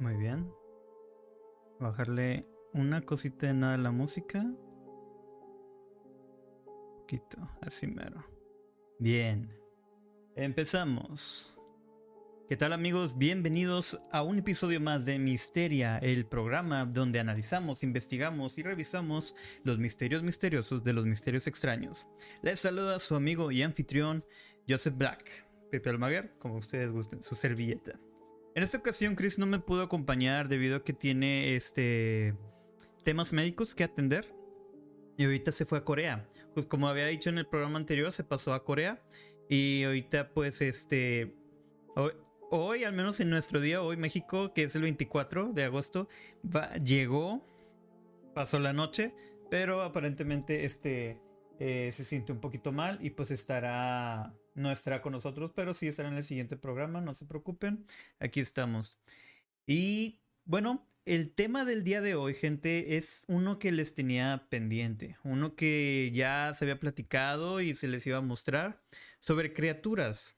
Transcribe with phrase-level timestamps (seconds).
[0.00, 0.50] Muy bien.
[1.78, 4.38] Bajarle una cosita de nada a la música.
[4.40, 4.56] Un
[7.00, 8.24] poquito, así mero.
[8.98, 9.54] Bien.
[10.36, 11.54] Empezamos.
[12.48, 13.18] ¿Qué tal amigos?
[13.18, 19.76] Bienvenidos a un episodio más de Misteria, el programa donde analizamos, investigamos y revisamos los
[19.76, 22.06] misterios misteriosos de los misterios extraños.
[22.40, 24.24] Les saluda su amigo y anfitrión
[24.66, 28.00] Joseph Black, Pepe Almaguer, como ustedes gusten, su servilleta.
[28.54, 32.34] En esta ocasión Chris no me pudo acompañar debido a que tiene este
[33.04, 34.34] temas médicos que atender.
[35.16, 36.28] Y ahorita se fue a Corea.
[36.54, 39.02] Pues como había dicho en el programa anterior, se pasó a Corea.
[39.48, 41.34] Y ahorita pues este...
[42.52, 46.08] Hoy, al menos en nuestro día, hoy México, que es el 24 de agosto,
[46.82, 47.46] llegó,
[48.34, 49.14] pasó la noche,
[49.50, 51.20] pero aparentemente este
[51.60, 55.88] eh, se siente un poquito mal y pues estará no estará con nosotros, pero sí
[55.88, 57.84] estará en el siguiente programa, no se preocupen.
[58.18, 58.98] Aquí estamos.
[59.66, 65.16] Y bueno, el tema del día de hoy, gente, es uno que les tenía pendiente,
[65.24, 68.82] uno que ya se había platicado y se les iba a mostrar
[69.20, 70.36] sobre criaturas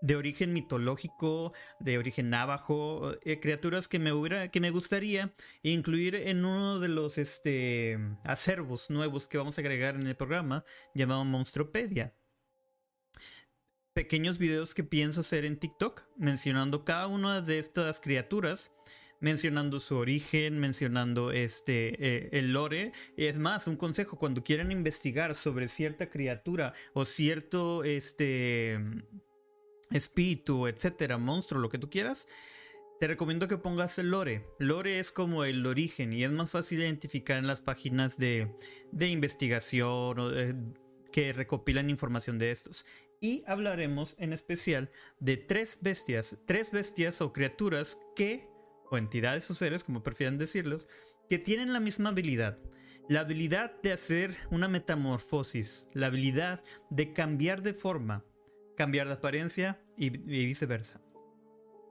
[0.00, 6.14] de origen mitológico, de origen navajo, eh, criaturas que me hubiera, que me gustaría incluir
[6.14, 11.24] en uno de los este, acervos nuevos que vamos a agregar en el programa llamado
[11.24, 12.14] Monstropedia
[13.94, 18.72] pequeños videos que pienso hacer en TikTok mencionando cada una de estas criaturas
[19.20, 22.92] mencionando su origen, mencionando este eh, el lore.
[23.16, 28.78] Es más, un consejo cuando quieran investigar sobre cierta criatura o cierto este
[29.90, 32.28] espíritu, etcétera, monstruo, lo que tú quieras.
[33.00, 34.46] Te recomiendo que pongas el lore.
[34.58, 38.54] Lore es como el origen y es más fácil identificar en las páginas de,
[38.92, 40.54] de investigación o de,
[41.14, 42.84] que recopilan información de estos.
[43.24, 48.50] Y hablaremos en especial de tres bestias, tres bestias o criaturas que,
[48.90, 50.86] o entidades o seres, como prefieran decirlos,
[51.30, 52.58] que tienen la misma habilidad.
[53.08, 58.26] La habilidad de hacer una metamorfosis, la habilidad de cambiar de forma,
[58.76, 61.00] cambiar de apariencia y, viceversa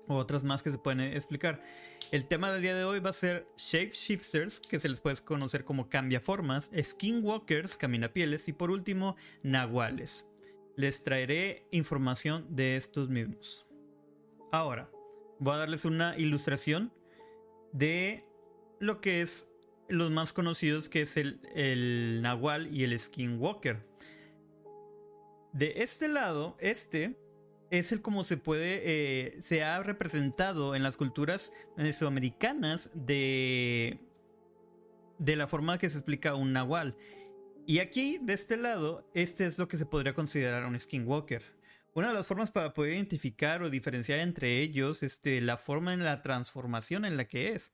[0.06, 1.64] otras más que se pueden explicar.
[2.12, 5.64] El tema del día de hoy va a ser Shapeshifters, que se les puede conocer
[5.64, 10.28] como cambiaformas, Skinwalkers, caminapieles y por último, Nahuales.
[10.76, 13.68] Les traeré información de estos mismos.
[14.52, 14.90] Ahora,
[15.40, 16.92] voy a darles una ilustración
[17.72, 18.26] de
[18.80, 19.50] lo que es
[19.90, 23.86] los más conocidos, que es el, el Nahual y el Skinwalker.
[25.52, 27.16] De este lado, este
[27.70, 34.00] es el como se puede, eh, se ha representado en las culturas mesoamericanas de,
[35.18, 36.96] de la forma que se explica un nahual.
[37.66, 41.42] Y aquí, de este lado, este es lo que se podría considerar un skinwalker.
[41.94, 46.04] Una de las formas para poder identificar o diferenciar entre ellos este, la forma en
[46.04, 47.72] la transformación en la que es.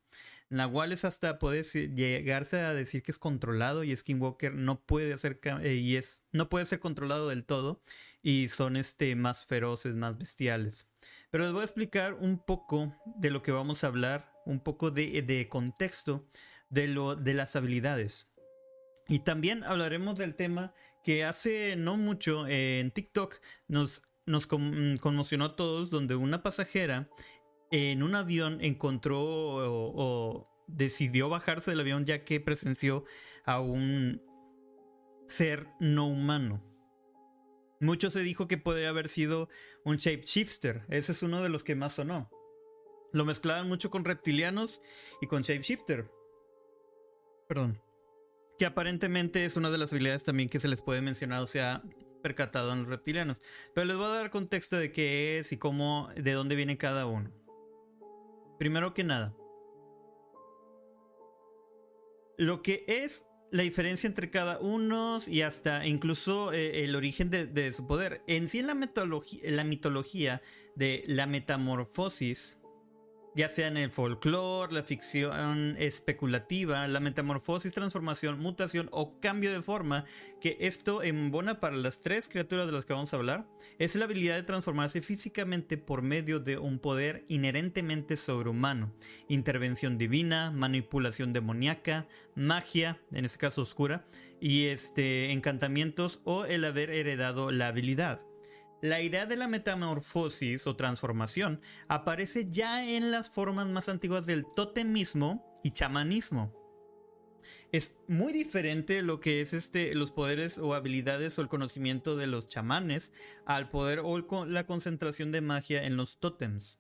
[0.50, 5.75] Nahuales hasta puede llegarse a decir que es controlado y Skinwalker no puede hacer eh,
[5.75, 7.81] y es no puede ser controlado del todo
[8.21, 10.85] y son este, más feroces, más bestiales.
[11.31, 14.91] Pero les voy a explicar un poco de lo que vamos a hablar, un poco
[14.91, 16.27] de, de contexto
[16.69, 18.27] de, lo, de las habilidades.
[19.09, 24.03] Y también hablaremos del tema que hace no mucho en TikTok nos
[24.47, 27.09] conmocionó a todos donde una pasajera
[27.72, 33.03] en un avión encontró o, decidió bajarse del avión ya que presenció
[33.44, 34.22] a un
[35.28, 36.64] ser no humano.
[37.80, 39.50] Mucho se dijo que podría haber sido
[39.84, 40.86] un shapeshifter.
[40.90, 42.30] Ese es uno de los que más sonó.
[43.12, 44.81] Lo mezclaban mucho con reptilianos
[45.22, 46.12] y con shapeshifter.
[47.48, 47.81] Perdón.
[48.59, 51.81] Que aparentemente es una de las habilidades también que se les puede mencionar, o sea,
[52.22, 53.42] percatado en los reptilianos.
[53.74, 57.08] Pero les voy a dar contexto de qué es y cómo, de dónde viene cada
[57.08, 57.31] uno.
[58.59, 59.36] Primero que nada,
[62.38, 67.74] lo que es la diferencia entre cada uno y hasta incluso eh, el origen de,
[67.74, 68.22] su poder.
[68.28, 68.90] En sí, en la,
[69.44, 70.42] la mitología
[70.75, 72.58] de la metamorfosis,
[73.36, 79.62] ya sea en el folclore, la ficción especulativa, la metamorfosis, transformación, mutación o cambio de
[79.62, 80.06] forma,
[80.42, 83.48] que esto embona para las tres criaturas de las que vamos a hablar,
[83.78, 88.94] es la habilidad de transformarse físicamente por medio de un poder inherentemente sobrehumano,
[89.28, 94.06] intervención divina, manipulación demoníaca, magia, en este caso oscura,
[94.40, 98.29] y este encantamientos o el haber heredado la habilidad.
[98.81, 104.46] La idea de la metamorfosis o transformación aparece ya en las formas más antiguas del
[104.56, 106.56] totemismo y chamanismo.
[107.72, 112.28] Es muy diferente lo que es este, los poderes o habilidades o el conocimiento de
[112.28, 113.12] los chamanes
[113.46, 116.80] al poder o la concentración de magia en los tótems.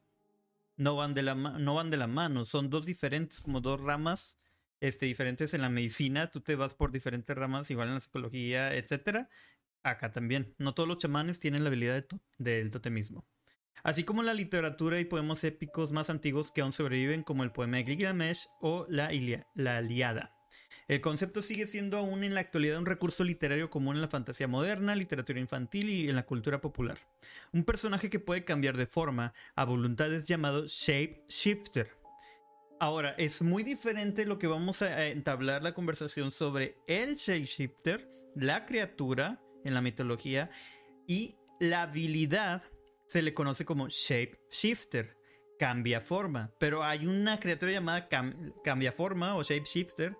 [0.77, 4.39] no van de la, no van de la mano, son dos diferentes, como dos ramas
[4.79, 8.73] este, diferentes en la medicina, tú te vas por diferentes ramas, igual en la psicología,
[8.73, 9.29] etcétera.
[9.83, 12.05] Acá también, no todos los chamanes tienen la habilidad
[12.37, 13.25] del totemismo.
[13.83, 17.77] Así como la literatura y poemas épicos más antiguos que aún sobreviven, como el poema
[17.77, 19.09] de Gilgamesh o la,
[19.55, 20.35] la Iliada.
[20.87, 24.47] El concepto sigue siendo aún en la actualidad un recurso literario común en la fantasía
[24.47, 26.97] moderna, literatura infantil y en la cultura popular.
[27.53, 31.91] Un personaje que puede cambiar de forma a voluntad es llamado Shape Shifter.
[32.79, 38.65] Ahora, es muy diferente lo que vamos a entablar la conversación sobre el Shapeshifter, la
[38.65, 40.49] criatura en la mitología
[41.07, 42.63] y la habilidad
[43.07, 45.17] se le conoce como Shapeshifter,
[45.57, 46.53] cambia forma.
[46.59, 48.07] Pero hay una criatura llamada
[48.63, 50.15] cambia forma o Shapeshifter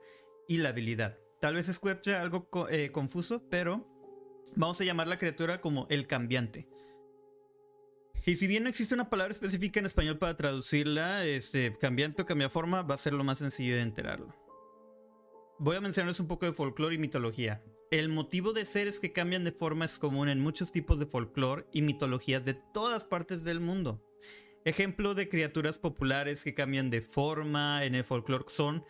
[0.48, 1.18] y la habilidad.
[1.40, 3.88] Tal vez escuche algo eh, confuso, pero
[4.56, 6.68] vamos a llamar la criatura como el cambiante.
[8.26, 12.26] Y si bien no existe una palabra específica en español para traducirla, este, cambiante o
[12.26, 14.36] cambia forma va a ser lo más sencillo de enterarlo.
[15.58, 17.64] Voy a mencionarles un poco de folclore y mitología.
[17.92, 21.66] El motivo de seres que cambian de forma es común en muchos tipos de folclore
[21.72, 24.06] y mitologías de todas partes del mundo.
[24.64, 28.86] Ejemplo de criaturas populares que cambian de forma en el folclore son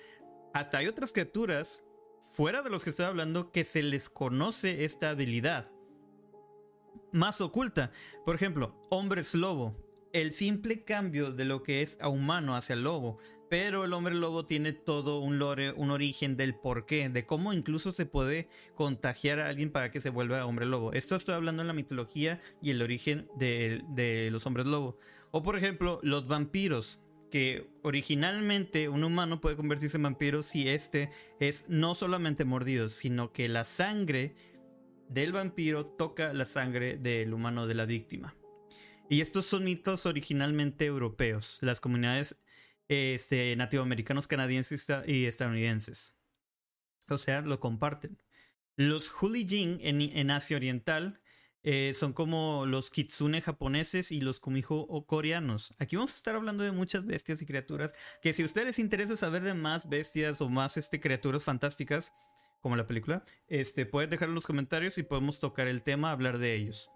[0.54, 1.86] hasta hay otras criaturas,
[2.34, 5.72] fuera de los que estoy hablando, que se les conoce esta habilidad.
[7.13, 7.92] Más oculta.
[8.25, 9.78] Por ejemplo, hombres lobo.
[10.12, 13.18] El simple cambio de lo que es a humano hacia lobo.
[13.50, 17.92] Pero el hombre lobo tiene todo un lore, un origen del porqué, de cómo incluso
[17.92, 20.94] se puede contagiar a alguien para que se vuelva hombre lobo.
[20.94, 25.00] Esto estoy hablando en la mitología y el origen de, de los hombres lobo.
[25.32, 31.10] O por ejemplo, los vampiros que originalmente un humano puede convertirse en vampiro si este
[31.40, 34.36] es no solamente mordido, sino que la sangre
[35.10, 38.36] del vampiro toca la sangre del humano de la víctima.
[39.10, 42.38] Y estos son mitos originalmente europeos, las comunidades
[42.88, 46.14] este, nativoamericanos, canadienses y estadounidenses.
[47.10, 48.22] O sea, lo comparten.
[48.76, 51.20] Los Hulijin en, en Asia Oriental
[51.64, 55.74] eh, son como los kitsune japoneses y los kumiho coreanos.
[55.80, 58.80] Aquí vamos a estar hablando de muchas bestias y criaturas que si a ustedes les
[58.80, 62.14] interesa saber de más bestias o más este, criaturas fantásticas,
[62.62, 66.38] como la película, este, pueden dejar en los comentarios y podemos tocar el tema, hablar
[66.38, 66.90] de ellos.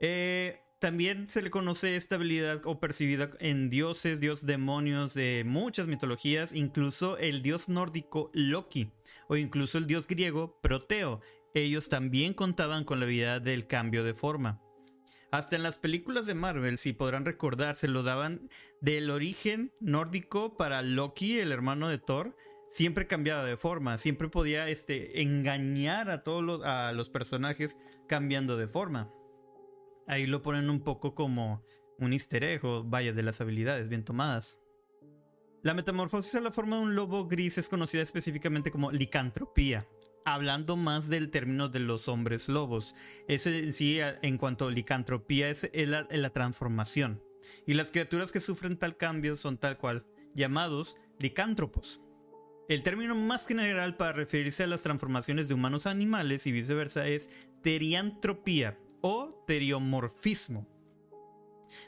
[0.00, 5.86] Eh, también se le conoce esta habilidad o percibida en dioses, dios demonios de muchas
[5.86, 8.92] mitologías, incluso el dios nórdico Loki
[9.26, 11.22] o incluso el dios griego Proteo
[11.54, 14.60] ellos también contaban con la habilidad del cambio de forma.
[15.30, 18.50] Hasta en las películas de Marvel, si podrán recordar, se lo daban
[18.82, 22.36] del origen nórdico para Loki, el hermano de Thor,
[22.72, 28.58] siempre cambiaba de forma, siempre podía este, engañar a todos los, a los personajes cambiando
[28.58, 29.10] de forma.
[30.06, 31.64] Ahí lo ponen un poco como
[31.98, 34.60] un easter egg o vaya de las habilidades bien tomadas.
[35.62, 39.86] La metamorfosis a la forma de un lobo gris es conocida específicamente como licantropía
[40.24, 42.94] hablando más del término de los hombres lobos.
[43.28, 47.22] Ese en sí, en cuanto a licantropía, es la, la transformación.
[47.66, 52.00] Y las criaturas que sufren tal cambio son tal cual, llamados licántropos.
[52.68, 57.06] El término más general para referirse a las transformaciones de humanos a animales y viceversa
[57.06, 57.28] es
[57.62, 60.66] teriantropía o teriomorfismo.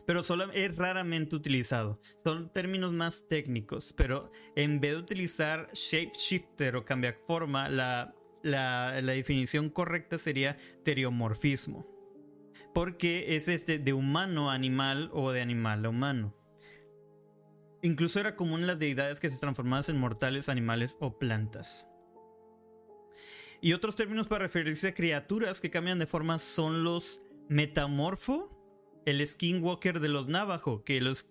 [0.04, 2.00] Pero solo es raramente utilizado.
[2.22, 8.14] Son términos más técnicos, pero en vez de utilizar shapeshifter o cambiar forma, la
[8.46, 11.86] la, definición correcta sería teriomorfismo.
[12.72, 16.34] Porque es este de humano a animal o de animal a humano.
[17.82, 21.86] Incluso era común las deidades que se transformaban en mortales, animales o plantas.
[23.60, 28.52] Y otros términos para referirse a criaturas que cambian de forma son los metamorfo,
[29.06, 31.28] el skinwalker de los navajo, que los,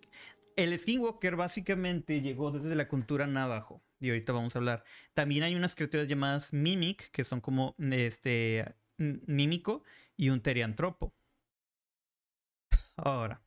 [0.56, 4.84] el skinwalker básicamente llegó desde la cultura navajo y ahorita vamos a hablar.
[5.14, 9.84] También hay unas criaturas llamadas Mimic, que son como este mímico
[10.16, 11.14] y un teriantropo.
[12.96, 13.42] Ahora,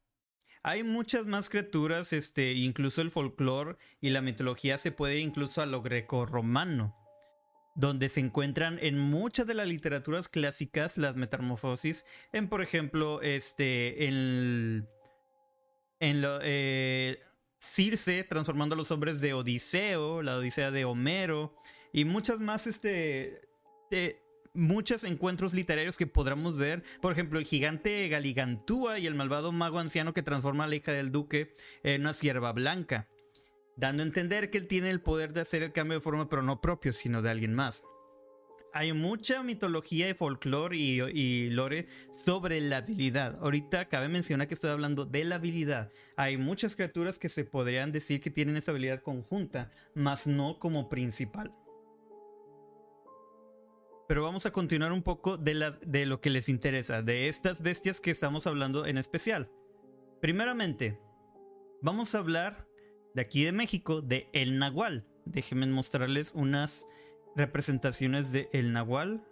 [0.61, 5.65] hay muchas más criaturas, este, incluso el folclore y la mitología se puede incluso a
[5.65, 6.95] lo greco-romano,
[7.79, 14.05] donde se encuentran en muchas de las literaturas clásicas las metamorfosis, en por ejemplo, este,
[14.05, 14.87] en,
[15.99, 17.19] en lo, eh,
[17.61, 21.55] Circe transformando a los hombres de Odiseo, la Odisea de Homero
[21.93, 23.41] y muchas más este
[23.89, 24.21] de
[24.53, 29.79] muchos encuentros literarios que podremos ver, por ejemplo, el gigante Galigantúa y el malvado mago
[29.79, 33.07] anciano que transforma a la hija del duque en una sierva blanca,
[33.79, 36.41] dando a entender que él tiene el poder de hacer el cambio de forma pero
[36.41, 37.83] no propio, sino de alguien más.
[38.71, 43.39] hay mucha mitología y folclore y, lore sobre la habilidad.
[43.41, 45.91] Ahorita cabe mencionar que estoy hablando de la habilidad.
[46.17, 50.87] Hay muchas criaturas que se podrían decir que tienen esa habilidad conjunta, mas no como
[50.87, 51.51] principal.
[54.07, 57.61] Pero vamos a continuar un poco de, las, de lo que les interesa, de estas
[57.61, 59.49] bestias que estamos hablando en especial.
[60.21, 60.99] Primeramente,
[61.81, 62.68] vamos a hablar
[63.13, 65.05] de aquí de México de el Nahual.
[65.25, 66.87] Déjenme mostrarles unas
[67.35, 69.23] representaciones de el Nahual.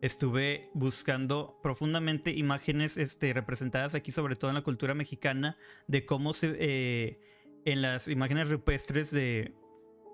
[0.00, 6.34] Estuve buscando profundamente imágenes este, representadas aquí, sobre todo en la cultura mexicana, de cómo
[6.34, 6.56] se.
[6.58, 7.20] Eh,
[7.64, 9.54] en las imágenes rupestres de,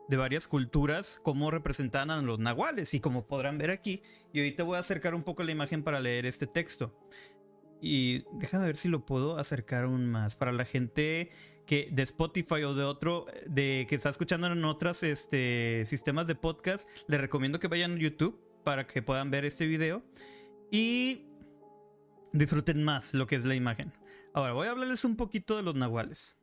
[0.09, 4.65] de varias culturas cómo representaban a los nahuales y como podrán ver aquí, y ahorita
[4.65, 6.99] voy a acercar un poco la imagen para leer este texto.
[7.80, 10.37] Y déjame ver si lo puedo acercar aún más.
[10.37, 11.30] Para la gente
[11.66, 16.35] que de Spotify o de otro, de que está escuchando en otros este, sistemas de
[16.35, 20.02] podcast, les recomiendo que vayan a YouTube para que puedan ver este video
[20.70, 21.26] y
[22.32, 23.92] disfruten más lo que es la imagen.
[24.35, 26.37] Ahora voy a hablarles un poquito de los nahuales.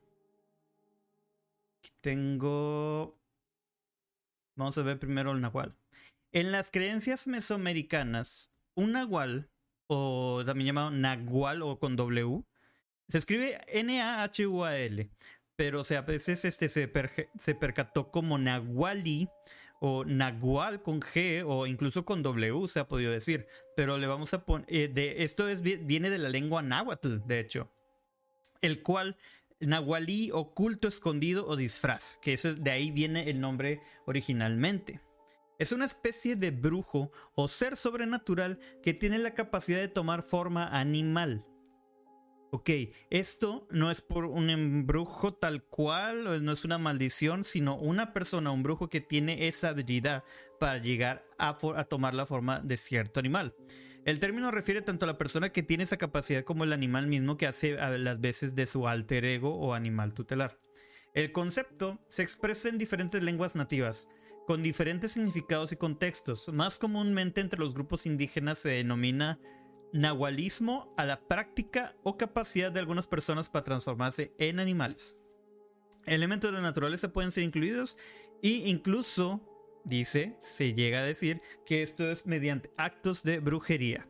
[1.80, 3.20] Aquí tengo
[4.56, 5.76] Vamos a ver primero el nahual.
[6.32, 9.52] En las creencias mesoamericanas, un nahual,
[9.88, 12.44] o también llamado nahual o con W,
[13.08, 15.10] se escribe N-A-H-U-A-L,
[15.56, 19.30] pero a veces este, se, percató como nahuali
[19.80, 24.34] o nahual con G o incluso con W se ha podido decir, pero le vamos
[24.34, 27.72] a poner, eh, esto es, viene de la lengua náhuatl, de hecho,
[28.62, 29.18] el cual
[29.60, 35.00] Nahualí oculto, escondido o disfraz, que eso, de ahí viene el nombre originalmente.
[35.58, 40.68] Es una especie de brujo o ser sobrenatural que tiene la capacidad de tomar forma
[40.68, 41.46] animal.
[42.52, 42.70] Ok,
[43.10, 48.52] esto no es por un embrujo tal cual, no es una maldición, sino una persona,
[48.52, 50.24] un brujo que tiene esa habilidad
[50.60, 53.56] para llegar a, a tomar la forma de cierto animal.
[54.06, 57.38] El término refiere tanto a la persona que tiene esa capacidad como el animal mismo
[57.38, 60.60] que hace a las veces de su alter ego o animal tutelar.
[61.16, 64.08] El concepto se expresa en diferentes lenguas nativas,
[64.46, 66.50] con diferentes significados y contextos.
[66.54, 69.40] Más comúnmente entre los grupos indígenas se denomina
[69.94, 75.16] nahualismo a la práctica o capacidad de algunas personas para transformarse en animales.
[76.06, 77.98] Elementos de la naturaleza pueden ser incluidos
[78.44, 79.42] e incluso
[79.86, 84.08] dice, se llega a decir que esto es mediante actos de brujería.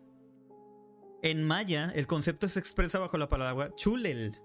[1.22, 4.38] En maya, el concepto se expresa bajo la palabra chulel,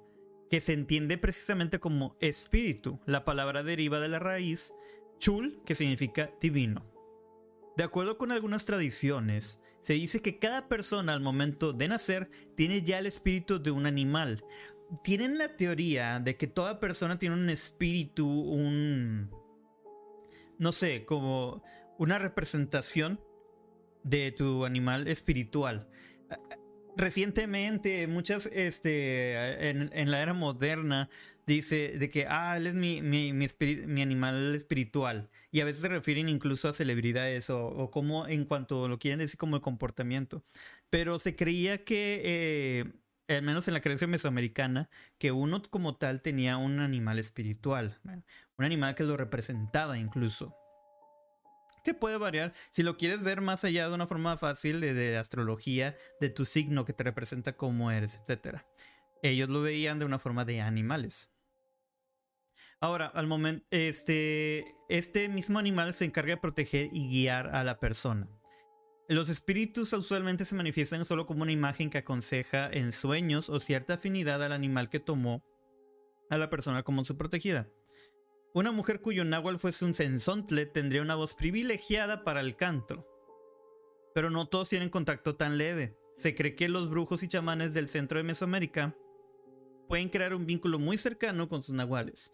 [0.50, 3.00] que se entiende precisamente como espíritu.
[3.06, 4.73] La palabra deriva de la raíz
[5.21, 6.85] chul, que significa divino.
[7.77, 12.83] De acuerdo con algunas tradiciones, se dice que cada persona al momento de nacer tiene
[12.83, 14.45] ya el espíritu de un animal.
[15.05, 19.31] Tienen la teoría de que toda persona tiene un espíritu, un,
[20.59, 21.62] no sé, como
[21.99, 23.21] una representación
[24.03, 25.89] de tu animal espiritual.
[26.97, 31.09] Recientemente, muchas, este, en, la era moderna,
[31.54, 35.30] dice de que, ah, él es mi, mi, animal espiritual.
[35.50, 39.38] Y a veces se refieren incluso a celebridades o, como en cuanto lo quieren decir
[39.38, 40.42] como el comportamiento.
[40.90, 42.23] Pero se creía que,
[43.28, 48.00] eh, al menos en la creencia mesoamericana, que uno como tal tenía un animal espiritual
[48.61, 50.54] un animal que lo representaba incluso.
[51.83, 52.52] Que puede variar.
[52.71, 56.85] Si lo quieres ver más allá de una forma fácil de, astrología, de tu signo
[56.85, 58.59] que te representa cómo eres, etc.
[59.23, 61.30] Ellos lo veían de una forma de animales.
[62.82, 67.78] Ahora, al momento, este, este mismo animal se encarga de proteger y guiar a la
[67.78, 68.26] persona.
[69.06, 73.94] Los espíritus usualmente se manifiestan solo como una imagen que aconseja en sueños o cierta
[73.94, 75.44] afinidad al animal que tomó
[76.30, 77.68] a la persona como su protegida.
[78.54, 83.06] Una mujer cuyo náhuatl fuese un sensontle tendría una voz privilegiada para el canto.
[84.14, 85.99] Pero no todos tienen contacto tan leve.
[86.16, 88.96] Se cree que los brujos y chamanes del centro de Mesoamérica
[89.90, 92.32] pueden crear un vínculo muy cercano con sus nahuales,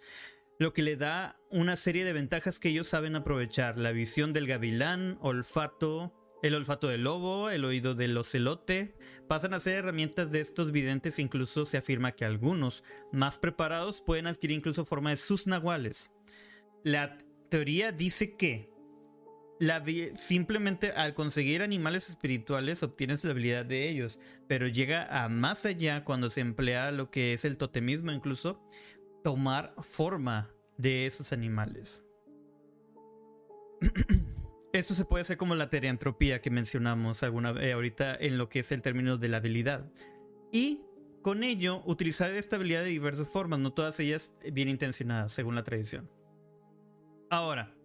[0.58, 4.46] lo que le da una serie de ventajas que ellos saben aprovechar, la visión del
[4.46, 8.96] gavilán, olfato, el olfato del lobo, el oído del ocelote,
[9.28, 14.00] pasan a ser herramientas de estos videntes e incluso se afirma que algunos, más preparados,
[14.00, 16.10] pueden adquirir incluso forma de sus nahuales.
[16.84, 18.70] La teoría dice que
[20.14, 26.04] simplemente al conseguir animales espirituales obtienes la habilidad de ellos, pero llega a más allá
[26.04, 28.62] cuando se emplea lo que es el totemismo, incluso
[29.22, 32.02] tomar forma de esos animales.
[34.72, 38.60] Esto se puede hacer como la teriantropía que mencionamos alguna eh, ahorita en lo que
[38.60, 39.90] es el término de la habilidad.
[40.52, 40.82] Y
[41.22, 45.64] con ello, utilizar esta habilidad de diversas formas, no todas ellas bien intencionadas, según la
[45.64, 46.08] tradición.
[47.30, 47.75] Ahora,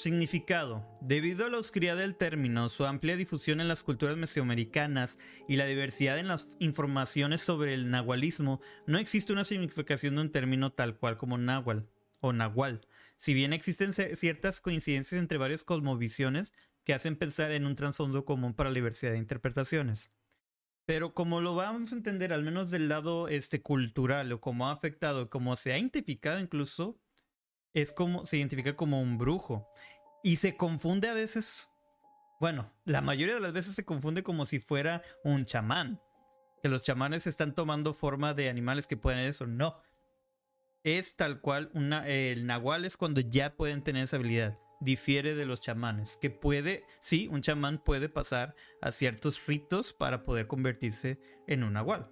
[0.00, 0.82] Significado.
[1.02, 5.66] Debido a la oscuridad del término, su amplia difusión en las culturas mesoamericanas y la
[5.66, 10.96] diversidad en las informaciones sobre el nahualismo, no existe una significación de un término tal
[10.96, 11.84] cual como náhuatl
[12.20, 12.80] o nahual.
[13.18, 16.54] Si bien existen ciertas coincidencias entre varias cosmovisiones
[16.84, 20.10] que hacen pensar en un trasfondo común para la diversidad de interpretaciones.
[20.86, 24.72] Pero como lo vamos a entender, al menos del lado este, cultural, o como ha
[24.72, 26.98] afectado, como se ha identificado incluso,
[27.74, 29.68] es como se identifica como un brujo.
[30.22, 31.70] Y se confunde a veces,
[32.40, 36.00] bueno, la mayoría de las veces se confunde como si fuera un chamán.
[36.62, 39.46] Que los chamanes están tomando forma de animales que pueden eso.
[39.46, 39.80] No.
[40.82, 44.58] Es tal cual, una, el nahual es cuando ya pueden tener esa habilidad.
[44.80, 50.24] Difiere de los chamanes, que puede, sí, un chamán puede pasar a ciertos ritos para
[50.24, 52.10] poder convertirse en un nahual.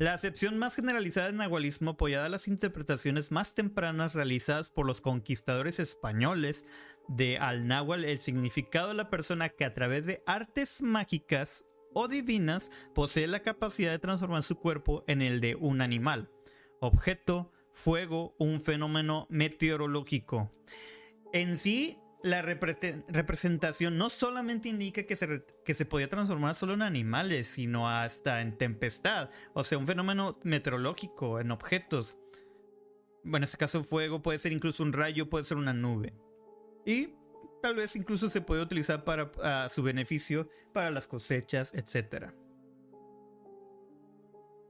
[0.00, 5.02] La acepción más generalizada del nahualismo apoyada a las interpretaciones más tempranas realizadas por los
[5.02, 6.64] conquistadores españoles
[7.06, 12.08] de al náhuatl el significado de la persona que a través de artes mágicas o
[12.08, 16.30] divinas posee la capacidad de transformar su cuerpo en el de un animal,
[16.80, 20.50] objeto, fuego, un fenómeno meteorológico.
[21.34, 26.82] En sí, la representación no solamente indica que se, que se podía transformar solo en
[26.82, 32.18] animales, sino hasta en tempestad, o sea, un fenómeno meteorológico, en objetos.
[33.22, 36.14] Bueno, en este caso fuego puede ser incluso un rayo, puede ser una nube.
[36.84, 37.14] Y
[37.62, 42.32] tal vez incluso se puede utilizar para a su beneficio para las cosechas, etc.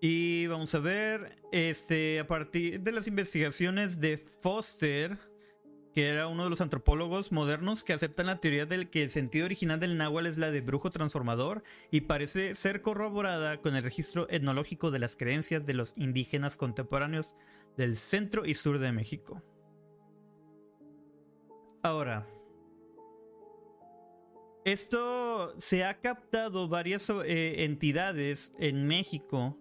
[0.00, 5.18] Y vamos a ver, este, a partir de las investigaciones de Foster,
[5.94, 9.46] que era uno de los antropólogos modernos que aceptan la teoría de que el sentido
[9.46, 14.28] original del náhuatl es la de brujo transformador y parece ser corroborada con el registro
[14.30, 17.34] etnológico de las creencias de los indígenas contemporáneos
[17.76, 19.42] del centro y sur de México.
[21.82, 22.26] Ahora,
[24.64, 29.56] esto se ha captado varias eh, entidades en México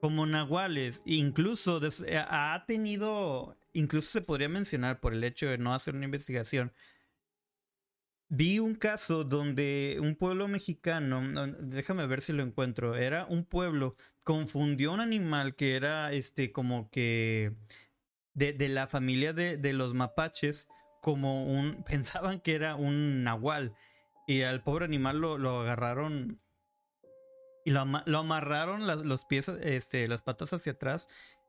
[0.00, 1.80] como nahuales, incluso
[2.16, 6.72] ha tenido incluso se podría mencionar por el hecho de no hacer una investigación.
[8.30, 11.22] Vi un caso donde un pueblo mexicano,
[11.60, 16.90] déjame ver si lo encuentro, era un pueblo, confundió un animal que era este como
[16.90, 17.54] que
[18.34, 20.68] de, la familia de, los mapaches
[21.00, 23.74] como un, pensaban que era un nahual
[24.26, 26.38] y al pobre animal lo, lo agarraron
[27.64, 31.08] y lo, lo amarraron los pies, este, las patas hacia atrás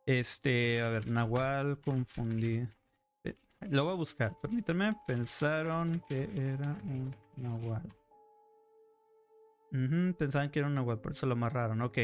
[0.09, 2.67] este, a ver, Nahual confundí.
[3.23, 3.35] Eh,
[3.69, 4.95] lo voy a buscar, permítanme.
[5.05, 7.83] Pensaron que era un Nahual.
[10.17, 11.81] pensaban que era un Nahual, por eso lo amarraron.
[11.81, 11.99] Ok.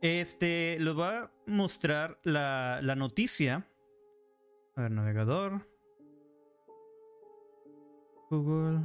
[0.00, 3.68] Este, les voy a mostrar la, la noticia.
[4.74, 5.68] A ver, navegador.
[8.30, 8.80] Google.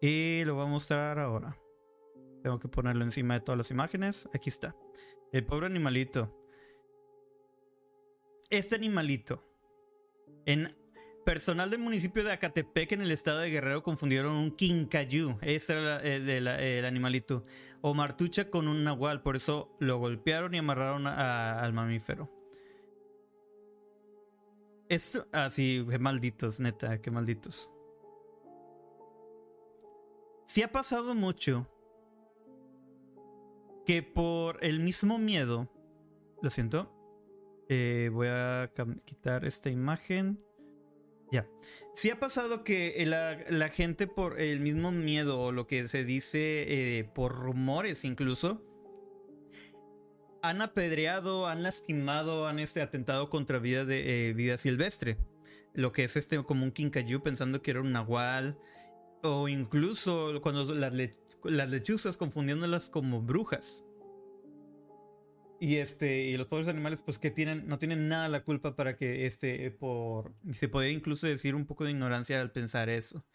[0.00, 1.54] Y lo voy a mostrar ahora.
[2.42, 4.26] Tengo que ponerlo encima de todas las imágenes.
[4.32, 4.74] Aquí está.
[5.32, 6.36] El pobre animalito.
[8.50, 9.44] Este animalito.
[10.44, 10.76] En
[11.24, 15.38] personal del municipio de Acatepec en el estado de Guerrero confundieron un quincayú.
[15.42, 17.44] Ese era el, animalito.
[17.80, 19.22] O martucha con un nahual.
[19.22, 22.28] Por eso lo golpearon y amarraron al mamífero.
[24.88, 27.70] Esto, ah, sí, qué malditos, neta, qué malditos.
[30.46, 31.68] Si ha pasado mucho
[33.86, 35.70] que por el mismo miedo,
[36.42, 36.92] lo siento,
[37.68, 38.72] eh, voy a
[39.04, 40.40] quitar esta imagen.
[41.30, 41.48] Ya.
[41.94, 46.98] Si ha pasado que la, gente por el mismo miedo o lo que se dice
[46.98, 48.60] eh, por rumores incluso,
[50.42, 55.18] han apedreado, han lastimado, han este, atentado contra vida de eh, vida silvestre.
[55.74, 58.58] Lo que es este como un quincayú pensando que era un nahual.
[59.22, 60.92] O incluso cuando las,
[61.44, 63.84] las lechuzas confundiéndolas como brujas.
[65.60, 68.96] Y este, y los pobres animales, pues que tienen, no tienen nada la culpa para
[68.96, 70.34] que este, por.
[70.52, 73.26] Se podría incluso decir un poco de ignorancia al pensar eso.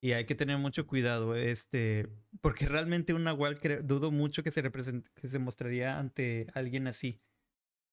[0.00, 2.08] Y hay que tener mucho cuidado, este,
[2.40, 7.20] porque realmente un nahual dudo mucho que se que se mostraría ante alguien así.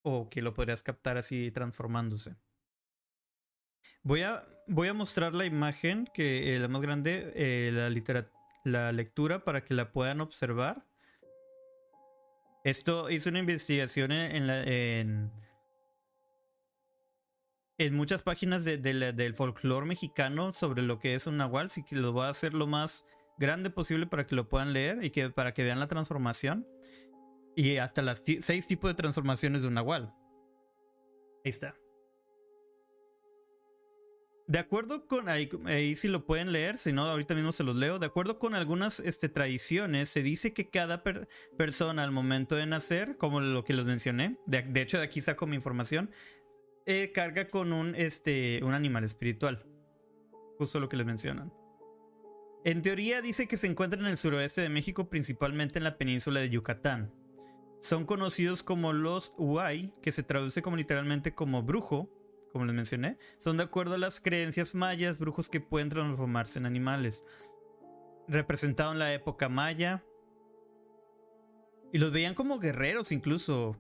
[0.02, 2.36] O que lo podrías captar así transformándose.
[4.02, 8.92] Voy a, voy a mostrar la imagen, que la más grande, eh, la literatura la
[8.92, 10.86] lectura para que la puedan observar.
[12.64, 15.32] Esto hizo una investigación en, en,
[17.78, 22.14] en, muchas páginas del folclore mexicano sobre lo que es un nahual, así que lo
[22.14, 23.06] voy a hacer lo más
[23.38, 26.66] grande posible para que lo puedan leer y que para que vean la transformación.
[27.56, 30.14] Y hasta las seis tipos de transformaciones de un nahual.
[31.46, 31.76] Ahí está.
[34.46, 37.98] De acuerdo con, ahí, si lo pueden leer, si no, ahorita mismo se los leo.
[37.98, 41.02] De acuerdo con algunas este, tradiciones, se dice que cada
[41.58, 45.48] persona al momento de nacer, como lo que les mencioné, de, hecho de aquí saco
[45.48, 46.12] mi información,
[46.86, 49.66] eh, carga con un, este, un animal espiritual.
[50.58, 51.54] Justo lo que les mencionan.
[52.66, 56.42] En teoría dice que se encuentra en el suroeste de México, principalmente en la península
[56.42, 57.14] de Yucatán.
[57.82, 62.10] Son conocidos como los Huay, que se traduce como literalmente como brujo,
[62.54, 66.68] como les mencioné, son de acuerdo a las creencias mayas, brujos que pueden transformarse en
[66.68, 67.26] animales.
[68.28, 70.06] Representado en la época maya.
[71.92, 73.76] Y los veían como guerreros incluso.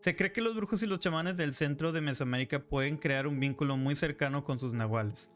[0.00, 3.38] Se cree que los brujos y los chamanes del centro de Mesoamérica pueden crear un
[3.38, 5.30] vínculo muy cercano con sus nahuales.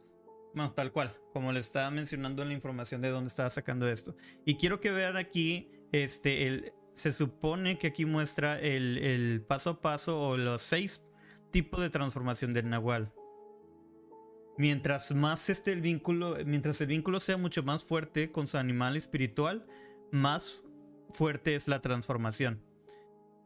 [0.54, 4.16] Bueno, tal cual, como le estaba mencionando en la información de dónde estaba sacando esto.
[4.46, 9.80] Y quiero que vean aquí este, el, se supone que aquí muestra el, paso a
[9.82, 11.04] paso o los seis
[11.50, 13.12] tipos de transformación del Nahual.
[14.56, 18.96] Mientras más esté el vínculo, mientras el vínculo sea mucho más fuerte con su animal
[18.96, 19.66] espiritual,
[20.10, 20.64] más
[21.10, 22.64] fuerte es la transformación.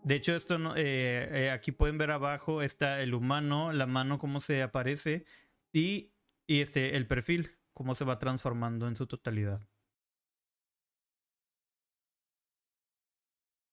[0.05, 4.39] De hecho, esto eh, eh, aquí pueden ver abajo está el humano, la mano cómo
[4.39, 5.25] se aparece
[5.73, 6.13] y,
[6.47, 9.61] y este, el perfil, cómo se va transformando en su totalidad.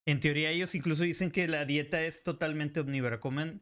[0.08, 3.62] En teoría ellos incluso dicen que la dieta es totalmente omnívora, comen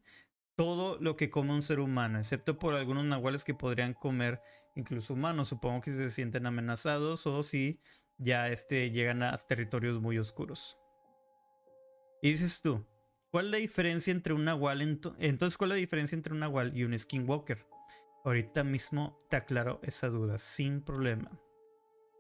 [0.56, 4.40] todo lo que come un ser humano, excepto por algunos nahuales que podrían comer
[4.76, 7.82] incluso humanos, supongo que se sienten amenazados o si
[8.20, 10.78] ya este, llegan a territorios muy oscuros.
[12.22, 12.86] Y dices tú,
[13.32, 14.84] ¿cuál es la diferencia entre un nahual?
[15.18, 17.66] Entonces, ¿cuál es la diferencia entre un nahual y un skinwalker?
[18.24, 21.32] Ahorita mismo te aclaro esa duda, sin problema.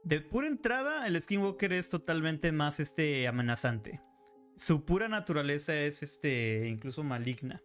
[0.03, 4.01] De pura entrada, el skinwalker es totalmente más este, amenazante
[4.55, 7.61] su pura naturaleza es este incluso maligna.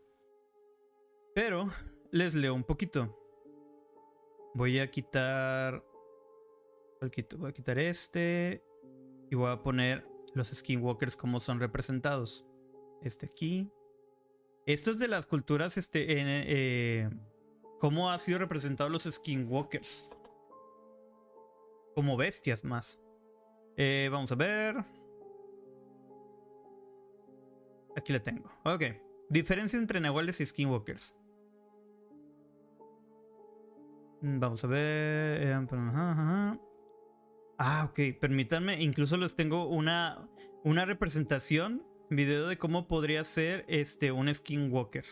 [1.35, 1.69] Pero
[2.11, 3.17] les leo un poquito.
[4.55, 5.85] Voy a quitar
[7.39, 8.63] voy a quitar este
[9.31, 12.45] y voy a poner los skinwalkers como son representados.
[13.03, 13.71] Este aquí.
[14.67, 17.11] Esto es de las culturas este eh,
[17.79, 20.11] cómo ha sido representado los skinwalkers.
[21.95, 23.01] Como bestias más.
[23.77, 25.00] Eh, vamos a ver.
[27.97, 28.51] Aquí le tengo.
[28.65, 28.85] Ok.
[29.29, 31.17] Diferencia entre Nahuales y Skinwalkers.
[34.23, 35.43] Mm, vamos a ver.
[35.43, 35.67] Eh,
[37.59, 38.19] ah, ok.
[38.21, 38.83] Permítanme.
[38.83, 40.29] Incluso les tengo una,
[40.65, 41.87] una representación.
[42.11, 45.05] Video de cómo podría ser este, un Skinwalker.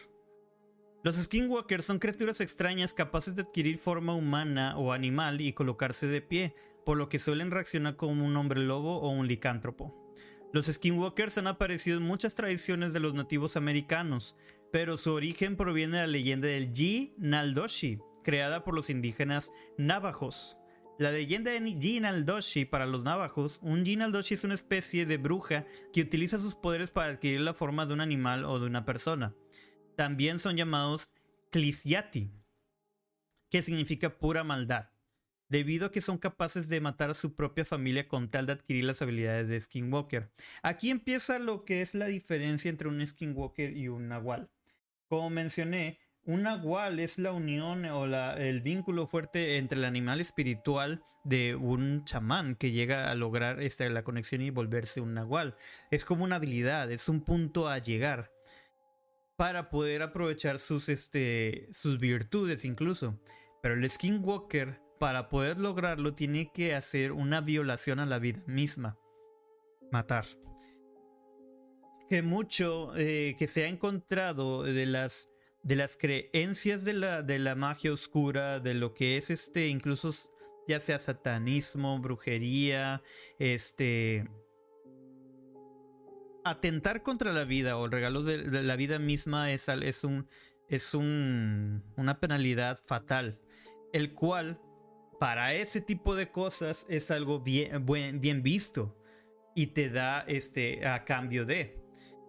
[1.04, 6.20] Los Skinwalkers son criaturas extrañas capaces de adquirir forma humana o animal y colocarse de
[6.20, 10.07] pie, por lo que suelen reaccionar como un hombre lobo o un licántropo.
[10.50, 14.34] Los skinwalkers han aparecido en muchas tradiciones de los nativos americanos,
[14.72, 20.56] pero su origen proviene de la leyenda del Ji Naldoshi, creada por los indígenas navajos.
[20.98, 25.18] La leyenda de Ji Naldoshi para los navajos, un Ji Naldoshi es una especie de
[25.18, 28.87] bruja que utiliza sus poderes para adquirir la forma de un animal o de una
[28.87, 29.34] persona.
[29.96, 31.11] También son llamados
[31.50, 32.32] Klisyati,
[33.50, 34.88] que significa pura maldad
[35.48, 38.84] debido a que son capaces de matar a su propia familia con tal de adquirir
[38.84, 40.30] las habilidades de Skinwalker.
[40.62, 44.50] Aquí empieza lo que es la diferencia entre un Skinwalker y un Nahual.
[45.08, 48.04] Como mencioné, un Nahual es la unión o
[48.37, 53.88] el vínculo fuerte entre el animal espiritual de un chamán que llega a lograr esta,
[53.88, 55.56] la conexión y volverse un Nahual.
[55.90, 58.30] Es como una habilidad, es un punto a llegar
[59.37, 63.18] para poder aprovechar sus, este, sus virtudes incluso.
[63.62, 68.98] Pero el Skinwalker para poder lograrlo tiene que hacer una violación a la vida misma.
[69.90, 70.26] Matar.
[72.08, 75.28] Que mucho eh, que se ha encontrado de las,
[75.62, 80.12] de las creencias de la, de la magia oscura, de lo que es este, incluso
[80.68, 83.02] ya sea satanismo, brujería,
[83.38, 84.28] este...
[86.44, 90.28] Atentar contra la vida o el regalo de, la vida misma es, es, un,
[90.68, 93.38] es un, una penalidad fatal,
[93.92, 94.58] el cual
[95.18, 98.96] para ese tipo de cosas es algo bien, visto
[99.54, 101.81] y te da este a cambio de.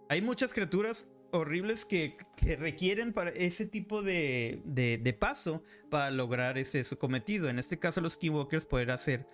[0.10, 2.17] Hay muchas criaturas horribles que,
[2.58, 7.49] requieren para ese tipo de, de, paso para lograr ese su cometido.
[7.49, 9.28] En este caso los Skinwalkers pueden hacer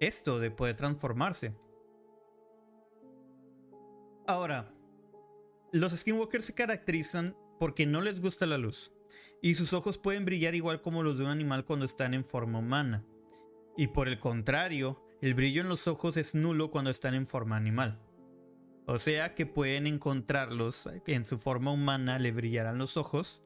[0.00, 1.54] esto de poder transformarse.
[4.26, 4.72] Ahora,
[5.72, 8.93] los Skinwalkers se caracterizan porque no les gusta la luz
[9.44, 12.60] y sus ojos pueden brillar igual como los de un animal cuando están en forma
[12.60, 13.04] humana.
[13.76, 17.54] Y por el contrario, el brillo en los ojos es nulo cuando están en forma
[17.54, 18.00] animal.
[18.86, 23.42] O sea que pueden encontrarlos en su forma humana, le brillarán los ojos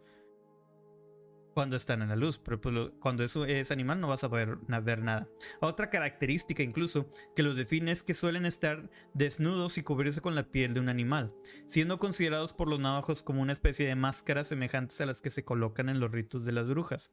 [1.58, 4.58] cuando están en la luz, pero pues, cuando eso es animal no vas a poder
[4.80, 5.28] ver nada.
[5.60, 10.52] Otra característica incluso que los define es que suelen estar desnudos y cubrirse con la
[10.52, 11.34] piel de un animal,
[11.66, 15.44] siendo considerados por los navajos como una especie de máscaras semejantes a las que se
[15.44, 17.10] colocan en los ritos de las brujas.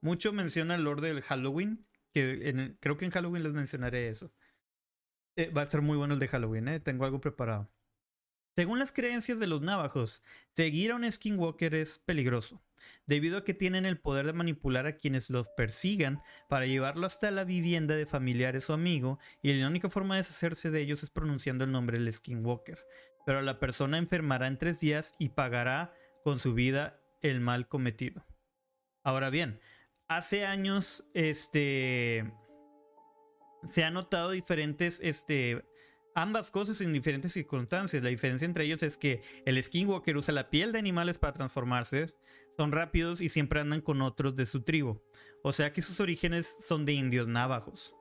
[0.00, 4.32] Mucho menciona el lore del Halloween, que creo que en Halloween les mencionaré eso.
[5.34, 6.78] Eh, va a estar muy bueno el de Halloween, ¿eh?
[6.78, 7.68] tengo algo preparado.
[8.58, 10.20] Según las creencias de los navajos,
[10.52, 12.60] seguir a un skinwalker es peligroso,
[13.06, 17.30] debido a que tienen el poder de manipular a quienes los persigan para llevarlo hasta
[17.30, 21.10] la vivienda de familiares o amigos, y la única forma de deshacerse de ellos es
[21.10, 22.80] pronunciando el nombre del skinwalker.
[23.24, 25.94] Pero la persona enfermará en tres días y pagará
[26.24, 28.26] con su vida el mal cometido.
[29.04, 29.60] Ahora bien,
[30.08, 32.28] hace años, este,
[33.70, 35.64] se han notado diferentes, este,
[36.18, 38.02] ambas cosas en diferentes circunstancias.
[38.02, 42.12] La diferencia entre ellos es que el skinwalker usa la piel de animales para transformarse,
[42.56, 45.00] son rápidos y siempre andan con otros de su tribu.
[45.42, 47.94] O sea que sus orígenes son de indios navajos,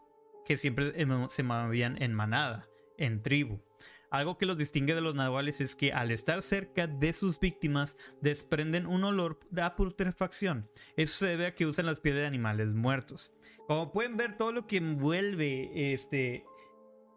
[0.46, 0.94] que siempre
[1.30, 3.62] se movían en manada, en tribu.
[4.10, 7.98] Algo que los distingue de los nahuales es que al estar cerca de sus víctimas
[8.22, 10.70] desprenden un olor de putrefacción.
[10.96, 13.34] Eso se debe a que usan las pieles de animales muertos.
[13.68, 16.46] Como pueden ver, todo lo que envuelve este,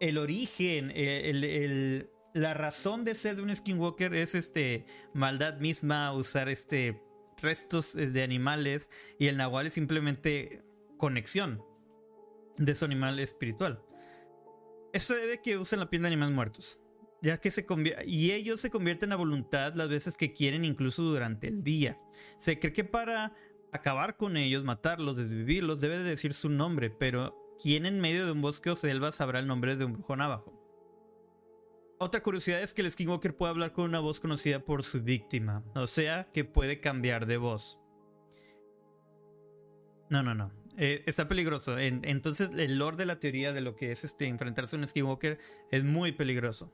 [0.01, 6.49] el origen, eh, la razón de ser de un skinwalker es este maldad misma, usar
[6.49, 7.01] este
[7.37, 10.63] restos eh, de animales y el nahual es simplemente
[10.97, 11.63] conexión
[12.57, 13.83] de su animal espiritual.
[14.91, 16.79] Eso debe que usen la piel de animales muertos,
[17.21, 17.65] ya que se
[18.05, 21.99] y ellos se convierten a voluntad las veces que quieren, incluso durante el día.
[22.37, 23.33] Se cree que para
[23.71, 28.31] acabar con ellos, matarlos, desvivirlos, debe de decir su nombre, pero ¿quién en medio de
[28.31, 30.57] un bosque o selva sabrá el nombre de un brujo navajo?
[31.99, 35.63] Otra curiosidad es que el Skinwalker puede hablar con una voz conocida por su víctima,
[35.75, 37.79] o sea que puede cambiar de voz.
[40.09, 40.51] No, no, no.
[40.77, 41.77] Eh, está peligroso.
[41.77, 45.37] entonces, el lore de la teoría de lo que es este enfrentarse a un Skinwalker
[45.69, 46.73] es muy peligroso.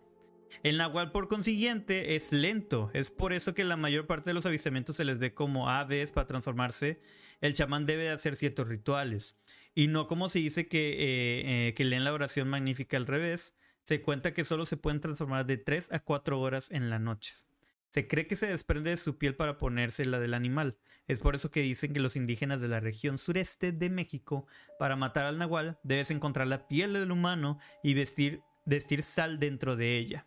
[0.63, 2.89] El Nahual, por consiguiente, es lento.
[2.93, 6.11] Es por eso que la mayor parte de los avistamientos se les ve como aves
[6.11, 7.01] para transformarse.
[7.41, 9.37] El chamán debe de hacer ciertos rituales.
[9.77, 13.55] Y no como se dice que, eh, eh, que leen la oración magnífica al revés.
[13.83, 17.45] Se cuenta que solo se pueden transformar de 3 a 4 horas en las noches.
[17.91, 20.79] Se cree que se desprende de su piel para ponerse la del animal.
[21.05, 24.47] Es por eso que dicen que los indígenas de la región sureste de México,
[24.79, 29.75] para matar al nahual, debes encontrar la piel del humano y vestir, vestir sal dentro
[29.75, 30.25] de ella.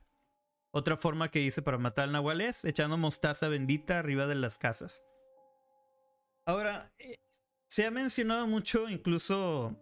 [0.71, 4.59] Otra forma que dice para matar al nahual es echando mostaza bendita arriba de las
[4.59, 5.03] casas.
[6.47, 7.17] Ahora, eh,
[7.71, 9.77] se ha mencionado mucho, incluso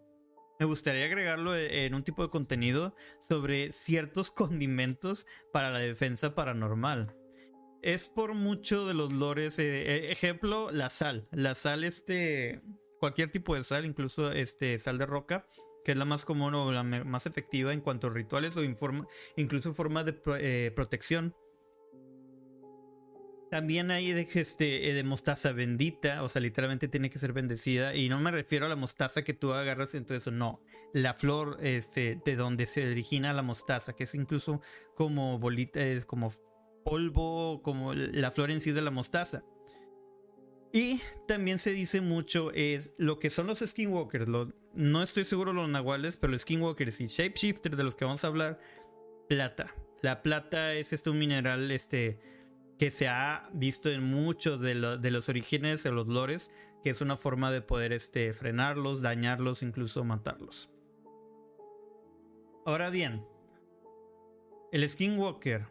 [0.61, 6.35] me gustaría agregarlo e, en un tipo de contenido sobre ciertos condimentos para la defensa
[6.35, 7.17] paranormal.
[7.81, 11.29] Es por mucho de los lores, eh, eh, ejemplo, la sal.
[11.33, 12.61] La sal, este,
[13.01, 15.47] cualquier tipo de sal, incluso este, sal de roca,
[15.83, 18.65] que es la más común o la más efectiva en cuanto a rituales o
[19.37, 21.35] incluso forma de eh, protección
[23.51, 27.95] también hay de, este, eh, de mostaza bendita, o sea, literalmente tiene que ser bendecida.
[27.95, 30.63] Y no me refiero a la mostaza que tú agarras en todo eso, no.
[30.93, 34.61] La flor este, de donde se origina la mostaza, que es incluso
[34.95, 36.33] como bolita, es como
[36.85, 39.45] polvo, como la flor en sí de la mostaza.
[40.73, 44.29] Y también se dice mucho es lo que son los skinwalkers.
[44.75, 48.27] no estoy seguro los nahuales, pero los skinwalkers y shapeshifters de los que vamos a
[48.27, 48.59] hablar,
[49.29, 49.75] plata.
[50.03, 52.19] La plata es este un mineral este
[52.79, 56.51] que se ha visto en muchos de, los orígenes de los lores,
[56.83, 60.71] que es una forma de poder este, frenarlos, dañarlos, incluso matarlos.
[62.65, 63.27] Ahora bien,
[64.71, 65.67] el Skinwalker.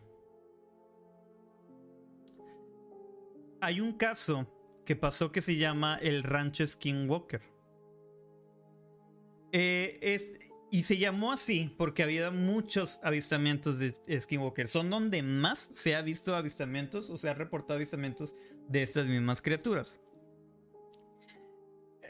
[3.61, 4.45] Hay un caso
[4.85, 7.41] que pasó que se llama el rancho Skinwalker.
[9.53, 10.37] Eh, es,
[10.69, 14.67] y se llamó así porque había muchos avistamientos de Skinwalker.
[14.67, 18.35] Son donde más se ha visto avistamientos o se ha reportado avistamientos
[18.67, 19.99] de estas mismas criaturas.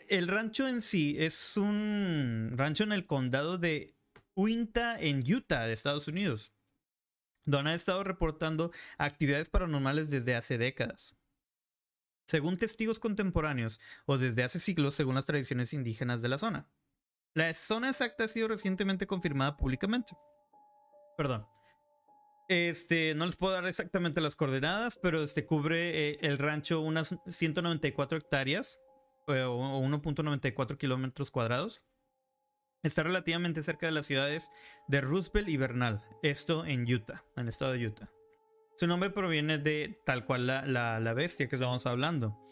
[0.07, 3.95] El rancho en sí es un rancho en el condado de
[4.35, 6.53] Uinta, en Utah, de Estados Unidos,
[7.45, 11.17] donde ha estado reportando actividades paranormales desde hace décadas.
[12.25, 16.69] Según testigos contemporáneos o desde hace siglos, según las tradiciones indígenas de la zona.
[17.37, 20.17] La zona exacta ha sido recientemente confirmada públicamente.
[21.15, 21.45] Perdón.
[22.49, 27.15] Este, no les puedo dar exactamente las coordenadas, pero este cubre eh, el rancho unas
[27.27, 28.79] 194 hectáreas
[29.27, 31.83] eh, o 1.94 kilómetros cuadrados.
[32.81, 34.49] Está relativamente cerca de las ciudades
[34.87, 38.09] de Roosevelt y Bernal, esto en Utah, en el estado de Utah.
[38.79, 42.46] Su nombre proviene de tal cual la, bestia que estamos hablando.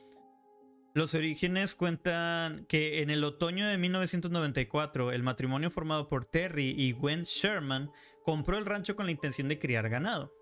[0.95, 6.93] Los orígenes cuentan que en el otoño de 1994 el matrimonio formado por Terry y
[6.93, 7.91] Gwen Sherman
[8.23, 10.33] compró el rancho con la intención de criar ganado.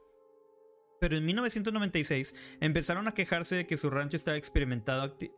[1.02, 4.38] Pero en 1996 empezaron a quejarse de que su rancho estaba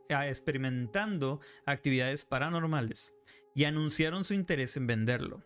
[0.10, 3.14] ah, experimentando actividades paranormales
[3.56, 5.46] y anunciaron su interés en venderlo.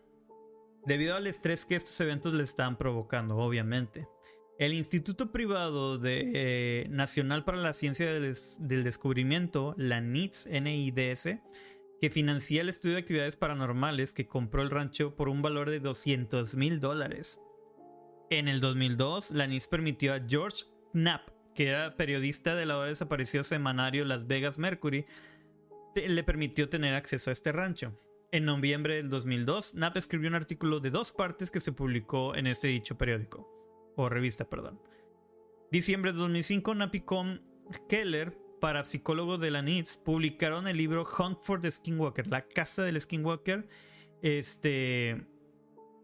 [0.84, 4.08] Debido al estrés que estos eventos le estaban provocando, obviamente.
[4.60, 11.40] El Instituto Privado de, eh, Nacional para la Ciencia del, Descubrimiento, la NIDS, NIDS,
[11.98, 15.80] que financia el estudio de actividades paranormales, que compró el rancho por un valor de
[15.80, 17.40] 200 mil dólares.
[18.28, 23.42] En el 2002, la NIDS permitió a George Knapp, que era periodista del ahora desaparecido
[23.42, 25.06] semanario Las Vegas Mercury,
[25.94, 27.98] le permitió tener acceso a este rancho.
[28.30, 32.46] En noviembre del 2002, Knapp escribió un artículo de dos partes que se publicó en
[32.46, 33.59] este dicho periódico
[33.96, 34.80] o revista, perdón.
[35.70, 37.38] Diciembre de 2005, Napicom
[37.88, 43.00] Keller, parapsicólogo de la NITS, publicaron el libro Hunt for the Skinwalker, la casa del
[43.00, 43.68] Skinwalker.
[44.22, 45.24] Este.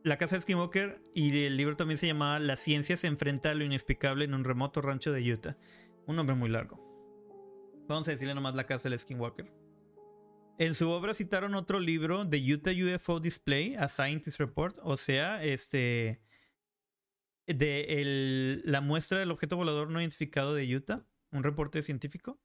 [0.05, 3.55] La casa del Skinwalker y el libro también se llamaba La ciencia se enfrenta a
[3.55, 5.57] lo inexplicable en un remoto rancho de Utah.
[6.07, 6.81] Un nombre muy largo.
[7.89, 9.53] Vamos a decirle nomás la casa del Skinwalker.
[10.59, 15.43] En su obra citaron otro libro, The Utah UFO Display, A Scientist Report, o sea,
[15.43, 16.21] este
[17.47, 22.41] de la muestra del objeto volador no identificado de Utah, un reporte científico,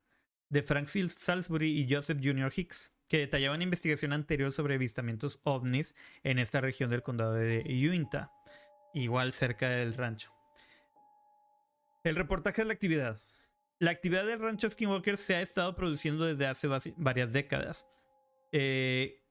[0.49, 2.51] de Frank Salisbury y Joseph Jr.
[2.55, 7.63] Hicks, que detallaban una investigación anterior sobre avistamientos ovnis en esta región del condado de
[7.89, 8.31] Utah,
[8.93, 10.33] igual cerca del rancho.
[12.03, 13.21] El reportaje de la actividad.
[13.79, 17.87] La actividad del rancho Skinwalker se ha estado produciendo desde hace varias décadas,
[18.51, 19.23] eh,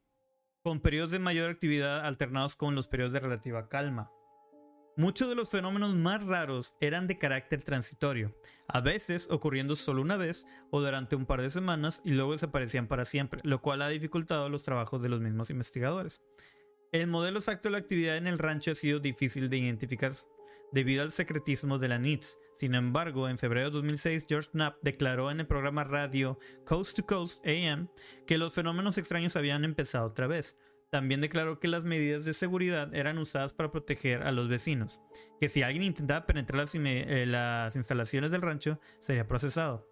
[0.62, 4.10] con periodos de mayor actividad alternados con los periodos de relativa calma.
[5.00, 8.36] Muchos de los fenómenos más raros eran de carácter transitorio,
[8.68, 12.86] a veces ocurriendo solo una vez o durante un par de semanas y luego desaparecían
[12.86, 16.20] para siempre, lo cual ha dificultado los trabajos de los mismos investigadores.
[16.92, 20.12] El modelo exacto de la actividad en el rancho ha sido difícil de identificar
[20.70, 22.36] debido al secretismo de la NITS.
[22.52, 27.06] Sin embargo, en febrero de 2006, George Knapp declaró en el programa radio Coast to
[27.06, 27.88] Coast AM
[28.26, 30.58] que los fenómenos extraños habían empezado otra vez,
[30.90, 35.00] también declaró que las medidas de seguridad eran usadas para proteger a los vecinos,
[35.40, 39.88] que si alguien intentaba penetrar las, eh, instalaciones del rancho sería procesado.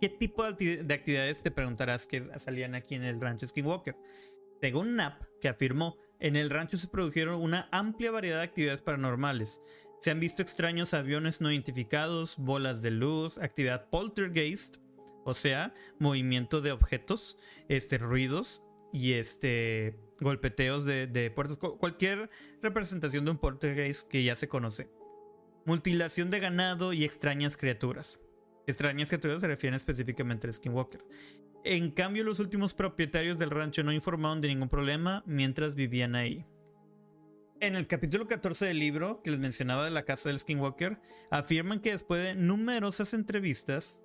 [0.00, 3.96] ¿Qué tipo de actividades te preguntarás que salían aquí en el rancho Skinwalker?
[4.60, 9.62] Según Knapp, que afirmó, en el rancho se produjeron una amplia variedad de actividades paranormales.
[10.00, 14.76] Se han visto extraños aviones no identificados, bolas de luz, actividad poltergeist,
[15.24, 17.38] o sea, movimiento de objetos,
[17.68, 18.63] este, ruidos,
[18.94, 22.30] y este golpeteos de, puertas, cualquier
[22.62, 24.88] representación de un poltergeist que ya se conoce.
[25.64, 28.20] Mutilación de ganado y extrañas criaturas.
[28.68, 31.04] Extrañas criaturas se refieren específicamente al Skinwalker.
[31.64, 36.46] En cambio, los últimos propietarios del rancho no informaron de ningún problema mientras vivían ahí.
[37.58, 41.80] En el capítulo 14 del libro que les mencionaba de la casa del Skinwalker, afirman
[41.80, 44.00] que después de numerosas entrevistas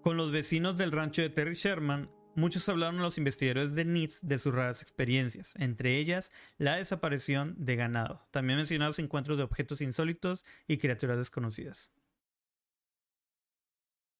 [0.00, 2.08] con los vecinos del rancho de Terry Sherman,
[2.40, 7.54] Muchos hablaron a los investigadores de NITS de sus raras experiencias, entre ellas la desaparición
[7.58, 8.26] de ganado.
[8.30, 11.92] También mencionados encuentros de objetos insólitos y criaturas desconocidas.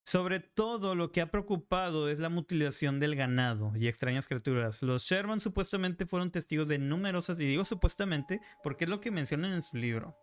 [0.05, 4.83] Sobre todo lo que ha preocupado es la mutilación del ganado y extrañas criaturas.
[4.83, 9.53] Los Sherman supuestamente fueron testigos de numerosas, y digo supuestamente porque es lo que mencionan
[9.53, 10.15] en su libro.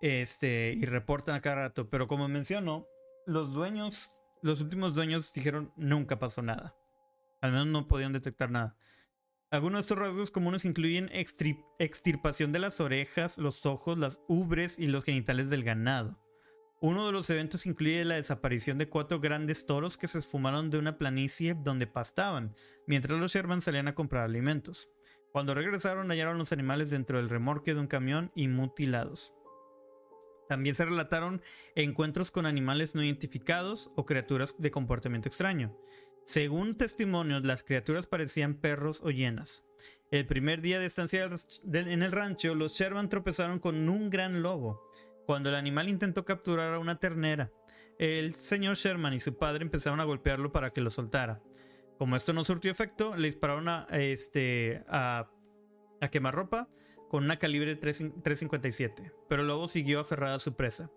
[0.00, 2.86] Este, y reportan a cada rato, pero como menciono,
[3.26, 4.10] los dueños
[4.44, 6.76] los últimos dueños dijeron nunca pasó nada.
[7.44, 8.74] Al menos no podían detectar nada.
[9.50, 14.86] Algunos de estos rasgos comunes incluyen extirpación de las orejas, los ojos, las ubres y
[14.86, 16.18] los genitales del ganado.
[16.80, 20.78] Uno de los eventos incluye la desaparición de cuatro grandes toros que se esfumaron de
[20.78, 22.54] una planicie donde pastaban,
[22.86, 24.88] mientras los Sherman salían a comprar alimentos.
[25.30, 29.34] Cuando regresaron hallaron los animales dentro del remorque de un camión y mutilados.
[30.48, 31.42] También se relataron
[31.74, 35.76] encuentros con animales no identificados o criaturas de comportamiento extraño.
[36.26, 39.64] Según testimonios, las criaturas parecían perros o hienas.
[40.10, 41.28] El primer día de estancia
[41.72, 44.90] en el rancho, los Sherman tropezaron con un gran lobo.
[45.26, 47.50] Cuando el animal intentó capturar a una ternera,
[47.98, 51.42] el señor Sherman y su padre empezaron a golpearlo para que lo soltara.
[51.98, 55.30] Como esto no surtió efecto, le dispararon a, este, a,
[56.10, 56.68] quemarropa
[57.08, 60.90] con una calibre 357, pero el lobo siguió aferrado a su presa.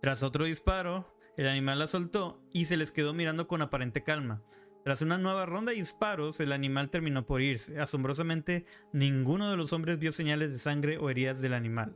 [0.00, 4.42] Tras otro disparo, el animal la soltó y se les quedó mirando con aparente calma.
[4.88, 7.78] Tras una nueva ronda de disparos, el animal terminó por irse.
[7.78, 11.94] Asombrosamente, ninguno de los hombres vio señales de sangre o heridas del animal.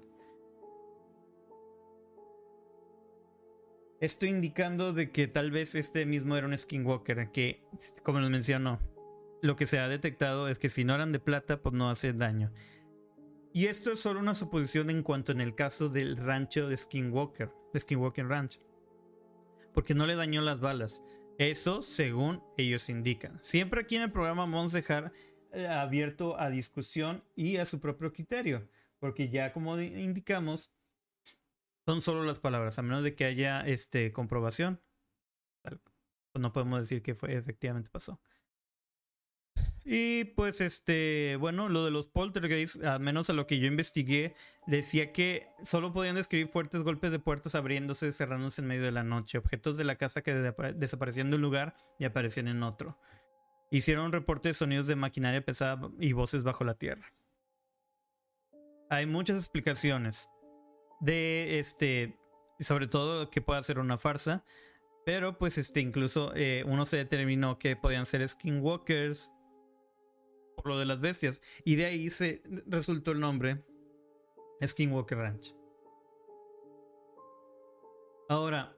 [3.98, 7.64] Esto indicando de que tal vez este mismo era un skinwalker, que,
[8.02, 8.78] como les mencionó,
[9.40, 12.12] lo que se ha detectado es que si no eran de plata, pues no hace
[12.12, 12.52] daño.
[13.54, 17.50] Y esto es solo una suposición en cuanto en el caso del rancho de Skinwalker,
[17.72, 18.60] de Skinwalker Ranch.
[19.72, 21.02] Porque no le dañó las balas.
[21.38, 23.38] Eso según ellos indican.
[23.42, 25.12] Siempre aquí en el programa vamos a dejar
[25.52, 28.68] eh, abierto a discusión y a su propio criterio.
[28.98, 30.70] Porque ya como indicamos,
[31.86, 34.80] son solo las palabras, a menos de que haya este, comprobación.
[36.34, 38.20] No podemos decir que fue, efectivamente pasó.
[39.84, 44.34] Y pues este, bueno, lo de los poltergeists, al menos a lo que yo investigué,
[44.66, 49.02] decía que solo podían describir fuertes golpes de puertas abriéndose, cerrándose en medio de la
[49.02, 52.96] noche, objetos de la casa que desaparecían de un lugar y aparecían en otro.
[53.70, 57.12] Hicieron un reporte de sonidos de maquinaria pesada y voces bajo la tierra.
[58.88, 60.28] Hay muchas explicaciones
[61.00, 62.16] de este,
[62.60, 64.44] sobre todo que pueda ser una farsa,
[65.04, 69.30] pero pues este, incluso eh, uno se determinó que podían ser skinwalkers
[70.62, 73.62] por lo de las bestias y de ahí se resultó el nombre
[74.64, 75.54] Skinwalker Ranch.
[78.28, 78.76] Ahora,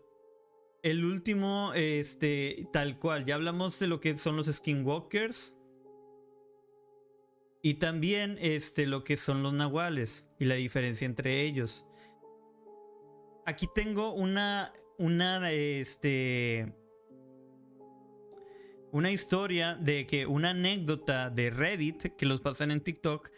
[0.82, 5.55] el último, este, tal cual, ya hablamos de lo que son los skinwalkers.
[7.62, 11.87] Y también este, lo que son los nahuales y la diferencia entre ellos
[13.47, 16.72] aquí tengo una, una, este,
[18.95, 23.28] una historia de que una anécdota de Reddit que los pasan en TikTok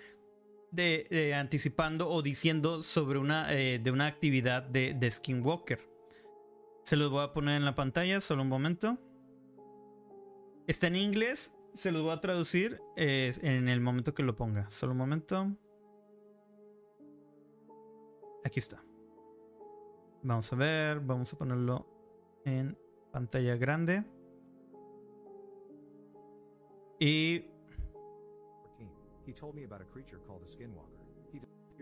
[0.71, 5.81] de, anticipando o diciendo sobre una, eh, de una actividad de, de, Skinwalker.
[6.85, 8.99] Se los voy a poner en la pantalla, solo un momento.
[10.67, 14.69] Está en inglés, se los voy a traducir eh, en el momento que lo ponga.
[14.69, 15.57] Solo un momento.
[18.45, 18.85] Aquí está.
[20.23, 21.87] Vamos a ver, vamos a ponerlo
[22.45, 22.77] en
[23.11, 24.05] pantalla grande.
[26.99, 27.45] Y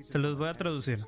[0.03, 0.99] se los voy a traducir.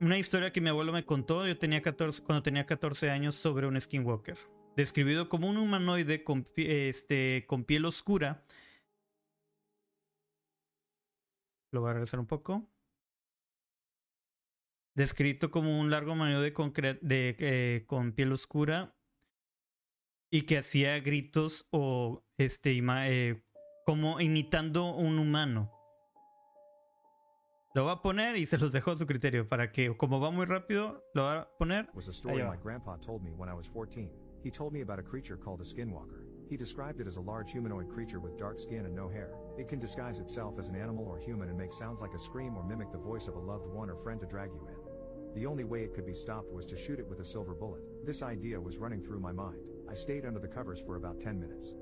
[0.00, 3.66] Una historia que mi abuelo me contó yo tenía 14, cuando tenía 14 años sobre
[3.66, 4.36] un skinwalker.
[4.76, 8.44] Describido como un humanoide con, este, con piel oscura
[11.74, 12.68] Lo voy a regresar un poco.
[14.94, 16.52] Descrito como un largo manido de,
[17.02, 18.94] de eh, con piel oscura
[20.30, 23.42] y que hacía gritos o este eh,
[23.84, 25.70] como imitando un humano.
[27.74, 30.30] Lo va a poner y se los dejo a su criterio para que como va
[30.30, 31.88] muy rápido lo va a poner.
[34.44, 36.26] He told me about a creature called a skinwalker.
[36.50, 39.30] He described it as a large humanoid creature with dark skin and no hair.
[39.56, 42.54] It can disguise itself as an animal or human and make sounds like a scream
[42.54, 44.83] or mimic the voice of a loved one or friend to drag you in.
[45.34, 47.82] The only way it could be stopped was to shoot it with a silver bullet.
[48.06, 49.58] This idea was running through my mind.
[49.90, 51.74] I stayed under the covers for about 10 minutes.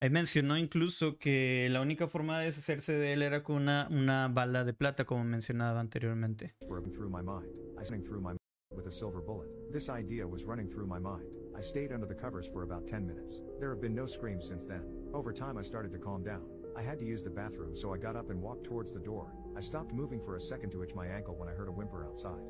[0.00, 4.28] Él mencionó incluso que la única forma de deshacerse de él era con una, una
[4.28, 6.54] bala de plata, como mencionaba anteriormente.
[6.60, 7.48] Through my mind.
[7.78, 8.34] I through my
[8.70, 9.48] with a silver bullet.
[9.72, 11.24] This idea was running through my mind.
[11.56, 13.40] I stayed under the covers for about 10 minutes.
[13.60, 14.82] There have been no screams since then.
[15.12, 16.42] Over time I started to calm down.
[16.76, 19.32] I had to use the bathroom so I got up and walked towards the door.
[19.56, 22.04] I stopped moving for a second to itch my ankle when I heard a whimper
[22.04, 22.42] outside.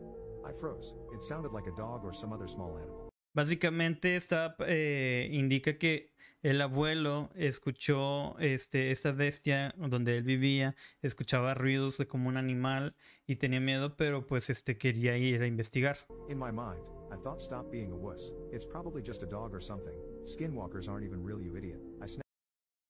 [0.46, 0.94] I froze.
[1.12, 3.10] It sounded like a dog or some other small animal.
[3.34, 11.54] Básicamente esta eh, indica que el abuelo escuchó este, esta bestia donde él vivía, escuchaba
[11.54, 12.94] ruidos de como un animal
[13.26, 15.96] y tenía miedo, pero pues este quería ir a investigar.
[16.28, 18.32] In my mind, I thought stop being a wuss.
[18.52, 19.98] It's probably just a dog or something.
[20.24, 21.80] Skinwalkers aren't even real, you idiot.
[22.00, 22.06] I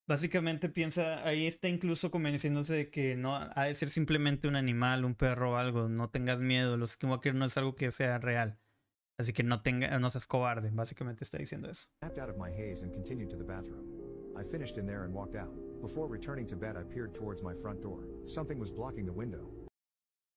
[0.07, 5.05] Básicamente piensa, ahí está incluso convenciéndose de que no ha de ser simplemente un animal,
[5.05, 8.59] un perro o algo, no tengas miedo, los skinwalkers no es algo que sea real.
[9.19, 11.89] Así que no tenga, no seas cobarde, básicamente está diciendo eso.
[12.03, 13.87] out of my haze and continued to the bathroom.
[14.37, 15.55] I finished in there and walked out.
[15.81, 18.01] Before returning to bed, I peered towards my front door.
[18.27, 19.49] Something was blocking the window.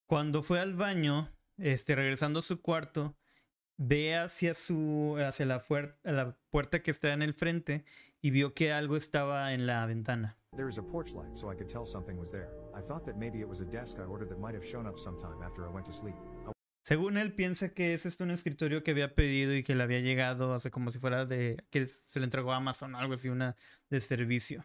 [0.08, 3.16] Cuando fue al baño, este, regresando a su cuarto,
[3.78, 5.62] ve hacia su, hacia la,
[6.04, 7.84] la puerta que está en el frente
[8.20, 10.36] y vio que algo estaba en la ventana.
[10.56, 12.48] There is a porch light, so I could tell something was there.
[12.74, 14.98] I thought that maybe it was a desk I ordered that might have shown up
[14.98, 16.16] sometime after I went to sleep.
[16.82, 20.00] Según él, piensa que es esto un escritorio que había pedido y que le había
[20.00, 21.62] llegado, hace como si fuera de.
[21.70, 23.56] que se le entregó a Amazon algo así, una
[23.90, 24.64] de servicio.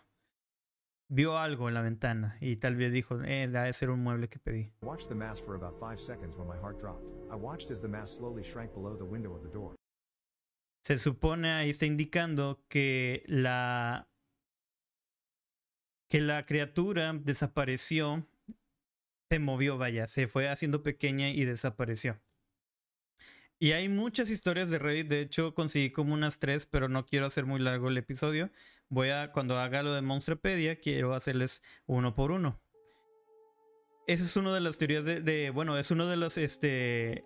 [1.14, 4.40] Vio algo en la ventana y tal vez dijo, eh, debe ser un mueble que
[4.40, 4.72] pedí.
[4.82, 7.06] Watched the mass for about five seconds when my heart dropped.
[7.32, 9.76] I watched as the mass slowly shrank below the window of the door.
[10.84, 14.08] Se supone ahí está indicando que la
[16.10, 18.28] que la criatura desapareció,
[19.32, 22.20] se movió, vaya, se fue haciendo pequeña y desapareció.
[23.64, 27.28] Y hay muchas historias de Reddit, de hecho conseguí como unas tres, pero no quiero
[27.28, 28.52] hacer muy largo el episodio.
[28.90, 32.60] Voy a, cuando haga lo de Monstrepedia, quiero hacerles uno por uno.
[34.06, 37.24] Esa es una de las teorías de, de, bueno, es uno de los, este,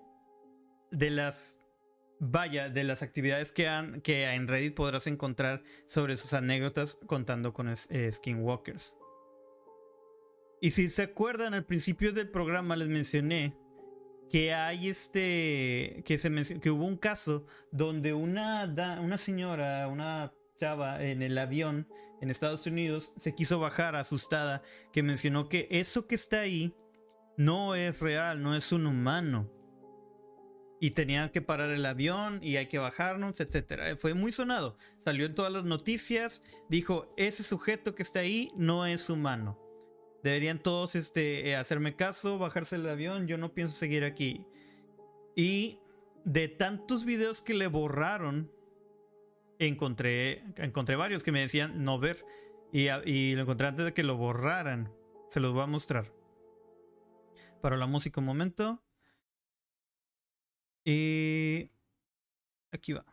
[0.92, 1.58] de las,
[2.20, 7.52] vaya, de las actividades que, han, que en Reddit podrás encontrar sobre sus anécdotas contando
[7.52, 8.96] con eh, Skinwalkers.
[10.62, 13.58] Y si se acuerdan, al principio del programa les mencioné
[14.30, 18.66] que hay este que se que hubo un caso donde una
[19.02, 21.88] una señora, una chava en el avión
[22.22, 24.62] en Estados Unidos se quiso bajar asustada
[24.92, 26.76] que mencionó que eso que está ahí
[27.38, 29.54] no es real, no es un humano.
[30.80, 33.96] Y tenían que parar el avión y hay que bajarnos, etcétera.
[33.96, 34.78] Fue muy sonado.
[34.98, 36.44] Salió en todas las noticias.
[36.70, 39.60] Dijo, ese sujeto que está ahí no es humano.
[40.24, 44.46] Deberían todos este, eh, hacerme caso, bajarse del avión, yo no pienso seguir aquí.
[45.36, 45.80] Y
[46.26, 48.52] de tantos videos que le borraron,
[49.60, 52.26] encontré, encontré varios que me decían no ver.
[52.72, 54.92] Y, y lo encontré antes de que lo borraran.
[55.30, 56.12] Se los voy a mostrar.
[57.62, 58.84] Para la música un momento.
[60.84, 61.70] Y
[62.72, 63.06] aquí va.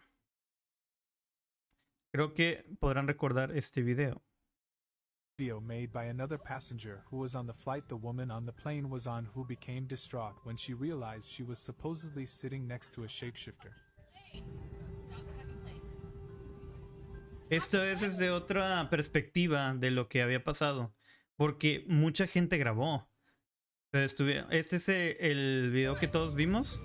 [2.10, 4.23] Creo que podrán recordar este video.
[5.36, 8.88] Video made by another passenger who was on the flight the woman on the plane
[8.88, 13.08] was on who became distraught when she realized she was supposedly sitting next to a
[13.08, 13.72] shapeshifter.
[17.50, 20.94] Esto es desde otra perspectiva de lo que había pasado,
[21.36, 23.08] porque mucha gente grabó.
[23.90, 24.06] Pero
[24.50, 26.80] este es el video que todos vimos.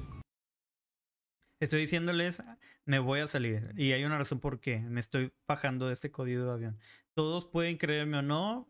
[1.60, 2.41] Estoy diciéndoles,
[2.86, 3.74] me voy a salir.
[3.76, 4.80] Y hay una razón por qué.
[4.80, 6.80] Me estoy bajando de este código de avión.
[7.14, 8.70] Todos pueden creerme o no.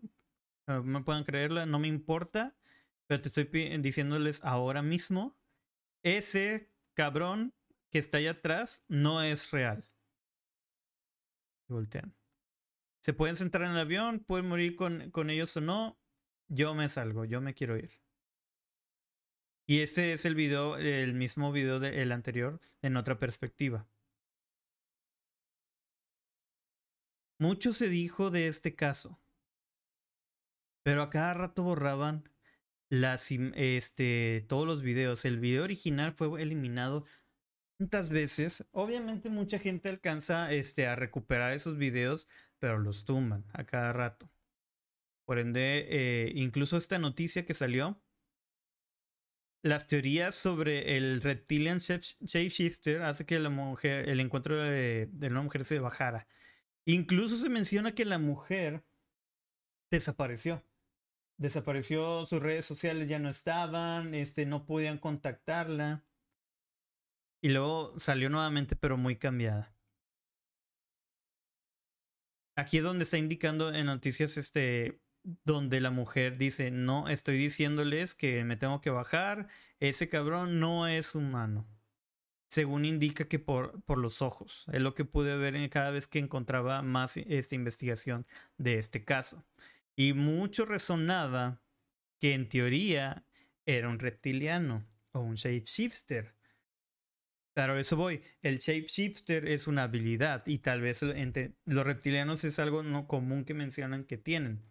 [0.67, 2.55] No pueden creerla, no me importa.
[3.07, 3.45] Pero te estoy
[3.79, 5.37] diciéndoles ahora mismo.
[6.03, 7.53] Ese cabrón
[7.91, 9.87] que está allá atrás no es real.
[11.67, 12.15] voltean.
[13.01, 15.99] Se pueden sentar en el avión, pueden morir con, con ellos o no.
[16.47, 17.91] Yo me salgo, yo me quiero ir.
[19.70, 23.88] Y este es el video, el mismo video del anterior, en otra perspectiva.
[27.38, 29.20] Mucho se dijo de este caso,
[30.82, 32.28] pero a cada rato borraban
[32.89, 35.24] las, este, todos los videos.
[35.26, 37.05] El video original fue eliminado
[37.78, 38.65] tantas veces.
[38.72, 44.32] Obviamente mucha gente alcanza este, a recuperar esos videos, pero los tumban a cada rato.
[45.26, 48.01] Por ende, eh, incluso esta noticia que salió
[49.62, 55.66] las teorías sobre el reptilian shapeshifter hace que la mujer, el encuentro de, una mujer
[55.66, 56.28] se bajara.
[56.86, 58.84] Incluso se menciona que la mujer
[59.91, 60.64] desapareció.
[61.38, 66.03] Desapareció, sus redes sociales ya no estaban, este, no podían contactarla.
[67.41, 69.74] Y luego salió nuevamente, pero muy cambiada.
[72.55, 78.15] Aquí es donde está indicando en noticias este donde la mujer dice, no, estoy diciéndoles
[78.15, 79.47] que me tengo que bajar,
[79.80, 81.67] ese cabrón no es humano.
[82.49, 84.65] Según indica que por, por los ojos.
[84.72, 88.26] Es lo que pude ver cada vez que encontraba más esta investigación
[88.57, 89.45] de este caso.
[89.95, 91.61] Y mucho resonaba
[92.20, 93.24] que en teoría
[93.65, 96.34] era un reptiliano o un shapeshifter.
[97.53, 98.22] Claro, eso voy.
[98.41, 103.45] El shapeshifter es una habilidad y tal vez entre los reptilianos es algo no común
[103.45, 104.63] que mencionan que tienen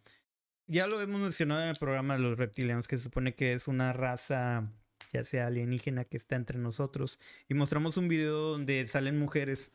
[0.68, 3.68] ya lo hemos mencionado en el programa de los reptilianos, que se supone que es
[3.68, 4.70] una raza,
[5.12, 7.18] ya sea alienígena, que está entre nosotros.
[7.48, 9.72] Y mostramos un video donde salen mujeres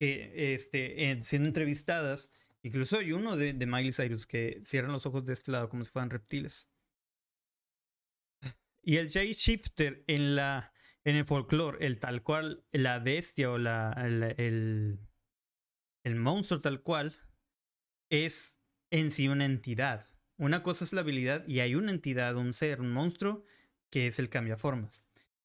[0.00, 2.30] este, siendo entrevistadas.
[2.62, 5.84] Incluso hay uno de, de Miley Cyrus que cierran los ojos de este lado como
[5.84, 6.68] si fueran reptiles.
[8.82, 10.72] Y el shapeshifter en la
[11.06, 14.98] en el folclore, el tal cual, la bestia o la, el,
[16.02, 17.14] el monstruo tal cual,
[18.10, 18.55] es
[18.90, 20.06] en sí una entidad.
[20.38, 23.44] Una cosa es la habilidad y hay una entidad, un ser, un monstruo,
[23.90, 25.02] que es el cambiaformas.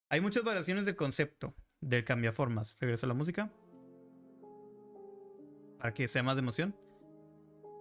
[0.08, 2.76] Hay muchas variaciones de concepto del cambiaformas.
[2.78, 3.50] Regreso a la música.
[5.78, 6.76] Para que sea más de emoción.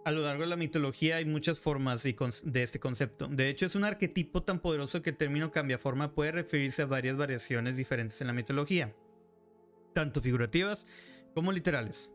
[0.03, 3.27] A lo largo de la mitología hay muchas formas de este concepto.
[3.27, 7.17] De hecho, es un arquetipo tan poderoso que el término cambiaforma puede referirse a varias
[7.17, 8.95] variaciones diferentes en la mitología,
[9.93, 10.87] tanto figurativas
[11.35, 12.11] como literales.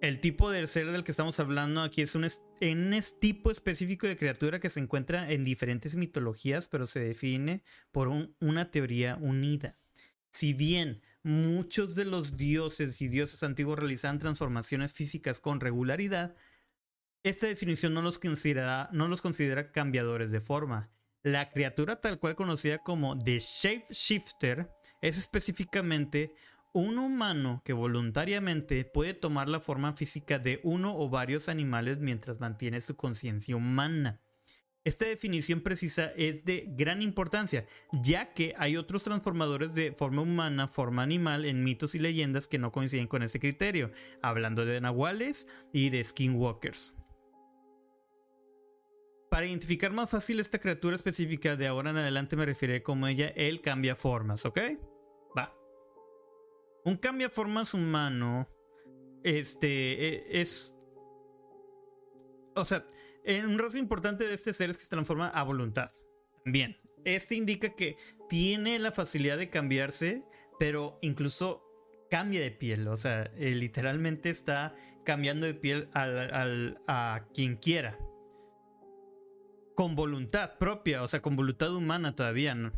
[0.00, 4.16] El tipo de ser del que estamos hablando aquí es un, un tipo específico de
[4.16, 8.08] criatura que se encuentra en diferentes mitologías, pero se define por
[8.40, 9.76] una teoría unida.
[10.30, 16.36] Si bien muchos de los dioses y dioses antiguos realizaban transformaciones físicas con regularidad,
[17.24, 20.90] esta definición no los considera, no los considera cambiadores de forma.
[21.24, 24.70] La criatura tal cual conocida como The Shapeshifter
[25.02, 26.32] es específicamente
[26.72, 32.40] un humano que voluntariamente puede tomar la forma física de uno o varios animales mientras
[32.40, 34.20] mantiene su conciencia humana.
[34.84, 40.68] Esta definición precisa es de gran importancia, ya que hay otros transformadores de forma humana,
[40.68, 43.90] forma animal en mitos y leyendas que no coinciden con ese criterio,
[44.22, 46.94] hablando de nahuales y de skinwalkers.
[49.30, 53.28] Para identificar más fácil esta criatura específica, de ahora en adelante me referiré como ella,
[53.36, 54.58] él cambia formas, ¿ok?
[56.84, 58.48] Un cambia formas humano,
[59.22, 60.74] este, e, es...
[62.54, 62.86] O sea,
[63.44, 65.88] un rasgo importante de este ser es que se transforma a voluntad.
[66.44, 67.96] Bien, este indica que
[68.28, 70.24] tiene la facilidad de cambiarse,
[70.58, 71.62] pero incluso
[72.10, 72.88] cambia de piel.
[72.88, 74.74] O sea, eh, literalmente está
[75.04, 77.98] cambiando de piel a quien quiera
[79.78, 82.72] con voluntad propia, o sea, con voluntad humana todavía, ¿no?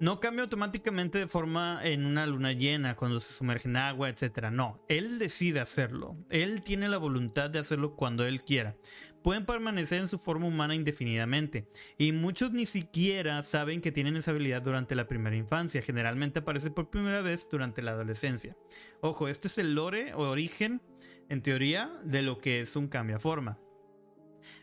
[0.00, 4.50] No cambia automáticamente de forma en una luna llena, cuando se sumerge en agua, etc.
[4.50, 6.16] No, él decide hacerlo.
[6.30, 8.76] Él tiene la voluntad de hacerlo cuando él quiera.
[9.22, 11.68] Pueden permanecer en su forma humana indefinidamente.
[11.96, 15.80] Y muchos ni siquiera saben que tienen esa habilidad durante la primera infancia.
[15.80, 18.56] Generalmente aparece por primera vez durante la adolescencia.
[19.00, 20.82] Ojo, esto es el lore o origen,
[21.28, 23.58] en teoría, de lo que es un cambia forma.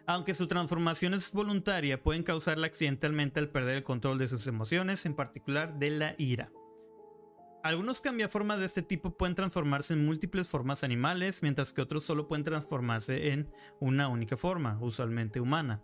[0.06, 5.06] Aunque su transformación es voluntaria, pueden causarla accidentalmente al perder el control de sus emociones,
[5.06, 6.52] en particular de la ira.
[7.64, 12.28] Algunos cambiaformas de este tipo pueden transformarse en múltiples formas animales, mientras que otros solo
[12.28, 15.84] pueden transformarse en una única forma, usualmente humana.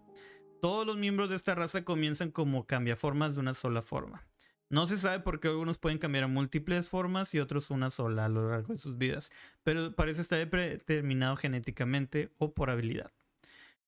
[0.60, 4.26] Todos los miembros de esta raza comienzan como cambiaformas de una sola forma.
[4.70, 8.26] No se sabe por qué algunos pueden cambiar a múltiples formas y otros una sola
[8.26, 9.32] a lo largo de sus vidas,
[9.64, 13.14] pero parece estar determinado genéticamente o por habilidad.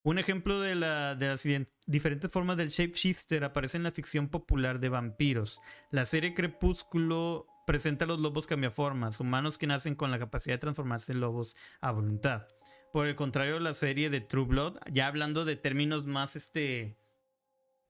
[0.02, 1.45] Un ejemplo de, las
[1.86, 5.60] diferentes formas del shapeshifter aparece en la ficción popular de vampiros.
[5.91, 10.60] La serie Crepúsculo presenta a los lobos cambiaformas, humanos que nacen con la capacidad de
[10.60, 12.47] transformarse en lobos a voluntad.
[12.93, 16.97] Por el contrario, la serie de True Blood, ya hablando de términos más este,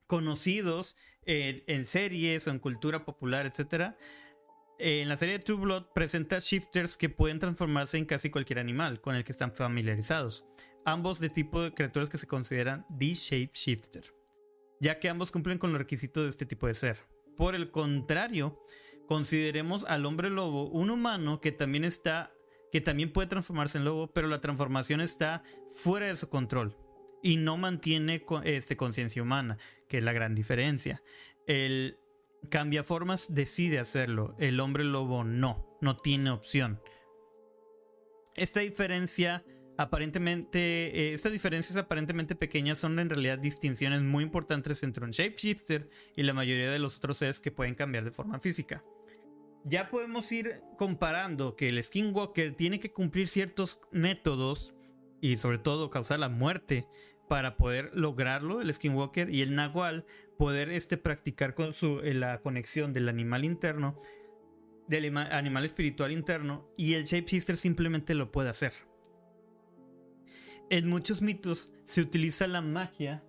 [0.07, 3.93] conocidos en series o en cultura popular, etc.,
[4.79, 8.99] en la serie de True Blood presenta shifters que pueden transformarse en casi cualquier animal
[9.01, 10.45] con el que están familiarizados
[10.85, 14.13] ambos de tipo de criaturas que se consideran D-Shape Shifter,
[14.79, 16.97] ya que ambos cumplen con los requisitos de este tipo de ser.
[17.35, 18.63] Por el contrario,
[19.07, 22.33] consideremos al hombre lobo un humano que también está
[22.71, 26.77] que también puede transformarse en lobo, pero la transformación está fuera de su control
[27.21, 29.57] y no mantiene este, conciencia humana,
[29.87, 31.01] que es la gran diferencia.
[31.47, 31.97] El
[32.49, 36.79] cambiaformas decide hacerlo, el hombre lobo no, no tiene opción.
[38.35, 39.43] Esta diferencia
[39.79, 45.89] Aparentemente, eh, estas diferencias aparentemente pequeñas son en realidad distinciones muy importantes entre un shapeshifter
[46.17, 48.83] y la mayoría de los otros seres que pueden cambiar de forma física.
[49.63, 54.75] Ya podemos ir comparando que el skinwalker tiene que cumplir ciertos métodos
[55.21, 56.85] y sobre todo causar la muerte
[57.29, 60.03] para poder lograrlo, el skinwalker y el nahual
[60.37, 63.97] poder este, practicar con su, eh, la conexión del animal interno,
[64.89, 68.88] del animal espiritual interno y el shapeshifter simplemente lo puede hacer.
[70.71, 73.23] En muchos mitos se utiliza la magia,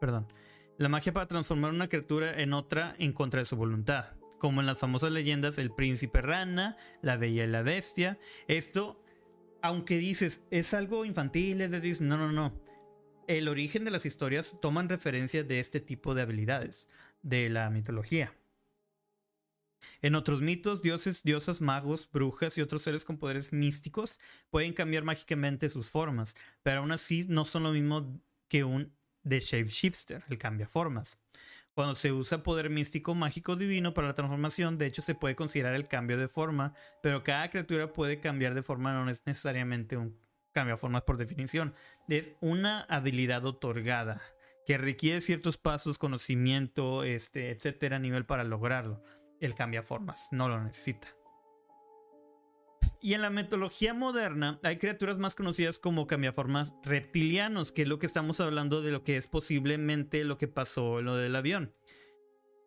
[0.00, 0.32] perdón,
[0.78, 4.66] la magia para transformar una criatura en otra en contra de su voluntad, como en
[4.66, 8.18] las famosas leyendas El príncipe rana, La bella y la bestia.
[8.48, 9.04] Esto,
[9.60, 12.58] aunque dices, es algo infantil, es de no, no, no.
[13.28, 16.88] El origen de las historias toman referencia de este tipo de habilidades
[17.22, 18.34] de la mitología.
[20.00, 24.20] En otros mitos, dioses, diosas, magos, brujas y otros seres con poderes místicos
[24.50, 28.92] pueden cambiar mágicamente sus formas, pero aún así no son lo mismo que un
[29.26, 31.18] The Shapeshifter, el cambia formas.
[31.74, 35.74] Cuando se usa poder místico mágico divino para la transformación, de hecho se puede considerar
[35.74, 40.18] el cambio de forma, pero cada criatura puede cambiar de forma, no es necesariamente un
[40.52, 41.72] cambio de formas por definición.
[42.08, 44.20] Es una habilidad otorgada
[44.66, 49.02] que requiere ciertos pasos, conocimiento, este, etcétera, a nivel para lograrlo
[49.42, 51.08] el cambia formas, no lo necesita.
[53.00, 57.98] Y en la mitología moderna hay criaturas más conocidas como cambiaformas reptilianos, que es lo
[57.98, 61.74] que estamos hablando de lo que es posiblemente lo que pasó en lo del avión.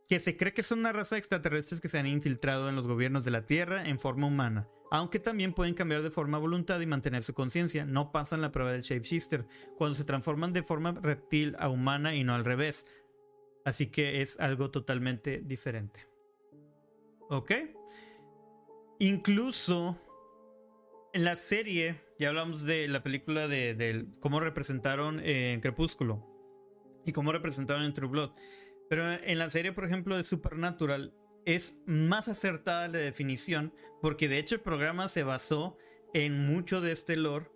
[0.08, 2.88] que se cree que son una raza de extraterrestres que se han infiltrado en los
[2.88, 6.86] gobiernos de la Tierra en forma humana, aunque también pueden cambiar de forma voluntad y
[6.86, 9.48] mantener su conciencia, no pasan la prueba del shapeshifter,
[9.78, 12.86] cuando se transforman de forma reptil a humana y no al revés.
[13.66, 16.08] Así que es algo totalmente diferente.
[17.30, 17.52] ¿Ok?
[19.00, 19.98] Incluso
[21.14, 26.24] en la serie, ya hablamos de la película de, cómo representaron en Crepúsculo
[27.06, 28.32] y cómo representaron en True Blood.
[28.90, 31.14] Pero en la serie, por ejemplo, de Supernatural,
[31.46, 35.78] es más acertada la definición, porque de hecho el programa se basó
[36.14, 37.50] en mucho de este lore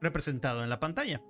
[0.00, 1.22] representado en la pantalla.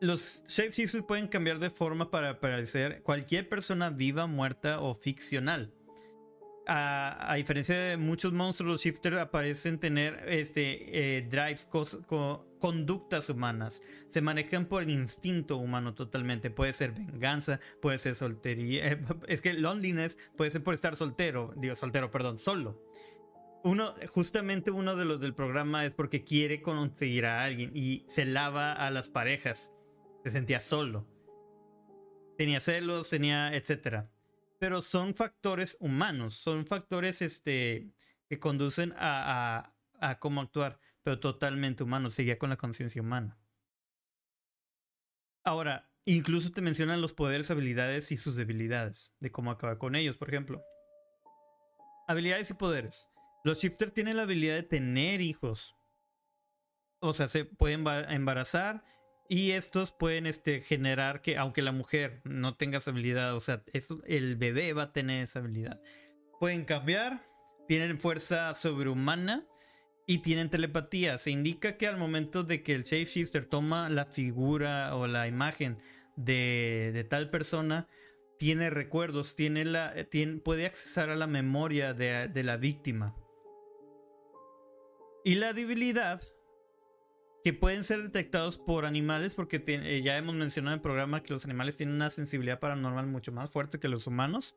[0.00, 5.72] Los shapeshifters pueden cambiar de forma para parecer cualquier persona viva, muerta o ficcional
[6.72, 11.66] a, diferencia de muchos monstruos, los shifters aparecen tener este, eh, drives,
[12.58, 13.82] conductas humanas.
[14.08, 16.50] Se manejan por el instinto humano totalmente.
[16.50, 18.92] Puede ser venganza, puede ser soltería.
[18.92, 21.52] Eh, es que loneliness puede ser por estar soltero.
[21.56, 22.80] Digo, soltero, perdón, solo.
[23.62, 28.24] Uno, justamente uno de los del programa es porque quiere conseguir a alguien y se
[28.24, 29.72] lava a las parejas.
[30.24, 31.06] Se sentía solo.
[32.36, 34.10] Tenía celos, tenía, etcétera
[34.60, 37.90] pero son factores humanos, son factores este,
[38.28, 39.74] que conducen a,
[40.18, 43.38] cómo actuar, pero totalmente humanos, seguía con la conciencia humana.
[45.44, 50.18] Ahora, incluso te mencionan los poderes, habilidades y sus debilidades, de cómo acabar con ellos,
[50.18, 50.62] por ejemplo.
[52.06, 53.08] Habilidades y poderes.
[53.44, 55.74] Los shifters tienen la habilidad de tener hijos.
[56.98, 58.84] O sea, se pueden embarazar
[59.32, 63.62] y estos pueden este, generar que, aunque la mujer no tenga esa habilidad, o sea,
[64.06, 65.80] el bebé va a tener esa habilidad.
[66.40, 67.24] Pueden cambiar,
[67.68, 69.46] tienen fuerza sobrehumana
[70.04, 71.16] y tienen telepatía.
[71.16, 75.78] Se indica que al momento de que el shapeshifter toma la figura o la imagen
[76.16, 77.86] de, tal persona,
[78.36, 83.14] tiene recuerdos, tiene la, tiene, puede accesar a la memoria de, de la víctima.
[85.24, 86.20] Y la debilidad
[87.42, 91.32] que pueden ser detectados por animales, porque eh, ya hemos mencionado en el programa que
[91.32, 94.56] los animales tienen una sensibilidad paranormal mucho más fuerte que los humanos.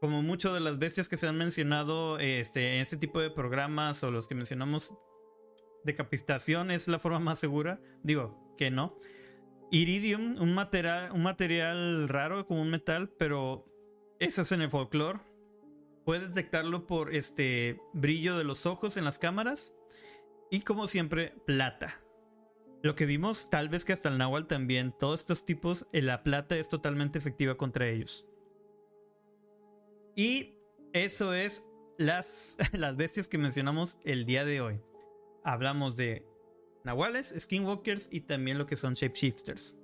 [0.00, 4.02] Como muchas de las bestias que se han mencionado este, en este tipo de programas
[4.02, 4.94] o los que mencionamos,
[5.84, 7.80] decapitación es la forma más segura.
[8.02, 8.98] Digo que no.
[9.70, 13.64] Iridium, un material, un material raro como un metal, pero
[14.18, 15.20] eso es en el folclore.
[16.04, 19.75] Puedes detectarlo por este brillo de los ojos en las cámaras
[20.50, 22.02] y como siempre, plata.
[22.82, 26.22] Lo que vimos, tal vez que hasta el Nahual también, todos estos tipos, eh, la
[26.22, 28.26] plata es totalmente efectiva contra ellos.
[30.14, 30.54] Y
[30.92, 31.66] eso es
[31.98, 34.80] las, las bestias que mencionamos el día de hoy.
[35.44, 36.26] Hablamos de
[36.84, 39.76] Nahuales, Skinwalkers y también lo que son Shapeshifters.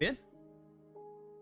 [0.00, 0.18] Bien.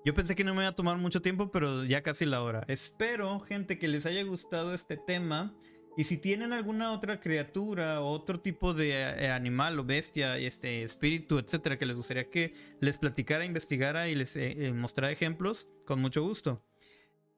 [0.05, 2.65] Yo pensé que no me iba a tomar mucho tiempo, pero ya casi la hora.
[2.69, 5.55] Espero, gente, que les haya gustado este tema.
[5.99, 10.83] Y si tienen alguna otra criatura o otro tipo de eh, animal o bestia, este
[10.83, 15.69] espíritu, etcétera, que les gustaría que les platicara, investigara y les eh, eh, mostrara ejemplos,
[15.87, 16.63] con mucho gusto.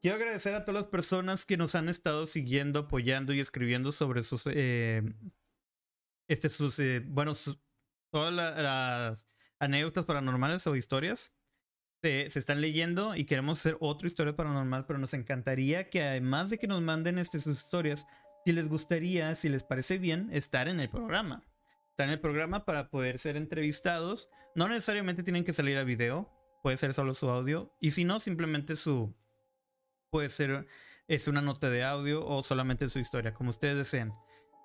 [0.03, 4.25] Quiero agradecer a todas las personas que nos han estado siguiendo, apoyando y escribiendo sobre
[4.25, 7.35] sus, este, sus, bueno,
[8.11, 9.29] todas las
[9.61, 11.33] anécdotas paranormales o historias.
[12.01, 16.49] Se, se, están leyendo y queremos hacer otra historia paranormal, pero nos encantaría que además
[16.49, 18.07] de que nos manden este, sus historias,
[18.49, 21.45] si les gustaría, si les parece bien, estar en el programa.
[21.91, 24.31] Estar en el programa para poder ser entrevistados.
[24.55, 26.33] No necesariamente tienen que salir a video,
[26.63, 27.71] puede ser solo su audio.
[27.79, 29.15] Y si no, simplemente su.
[30.09, 30.67] Puede ser
[31.09, 34.15] es una nota de audio o solamente su historia, como ustedes deseen.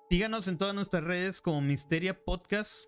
[0.08, 2.86] Síganos en todas nuestras redes como Misteria Podcast.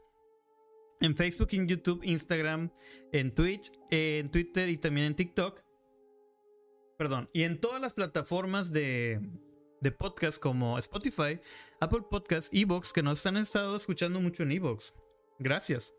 [1.03, 2.73] En Facebook, en YouTube, Instagram,
[3.13, 5.63] en Twitch, en Twitter y también en TikTok.
[6.97, 7.29] Perdón.
[7.35, 9.21] Y en todas las plataformas de,
[9.81, 11.41] de podcast como Spotify,
[11.81, 14.95] Apple Podcasts, Evox, que nos han estado escuchando mucho en Evox.
[15.39, 15.95] Gracias.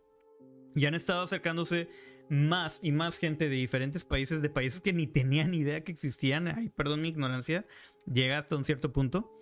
[0.75, 1.89] Y han estado acercándose
[2.30, 6.47] más y más gente de diferentes países, de países que ni tenían idea que existían.
[6.47, 7.65] Ay, perdón mi ignorancia,
[8.05, 9.39] llega hasta un cierto punto.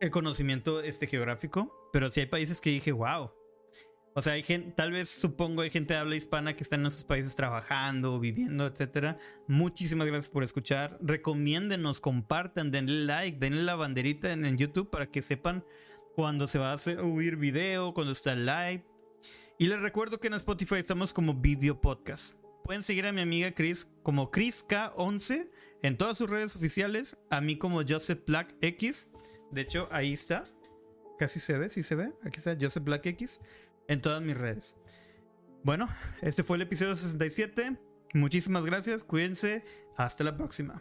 [0.00, 3.32] El conocimiento este geográfico, pero si hay países que dije, wow,
[4.14, 6.86] o sea, hay gente, tal vez supongo hay gente de habla hispana que está en
[6.86, 9.16] esos países trabajando, viviendo, etcétera.
[9.46, 10.98] Muchísimas gracias por escuchar.
[11.00, 15.64] Recomiéndenos, compartan, denle like, denle la banderita en, el YouTube para que sepan
[16.14, 18.84] cuando se va a subir video, cuando está live.
[19.56, 22.36] Y les recuerdo que en Spotify estamos como video podcast.
[22.64, 25.48] Pueden seguir a mi amiga Chris como ChrisK11
[25.82, 27.16] en todas sus redes oficiales.
[27.30, 29.08] A mí como Joseph Black X.
[29.52, 30.44] De hecho, ahí está.
[31.18, 32.12] Casi se ve, sí se ve.
[32.24, 33.40] Aquí está Joseph Black X
[33.88, 34.76] en todas mis redes.
[35.64, 35.88] Bueno,
[36.22, 37.76] este fue el episodio 67.
[38.14, 39.64] Muchísimas gracias, cuídense,
[39.96, 40.80] hasta la próxima.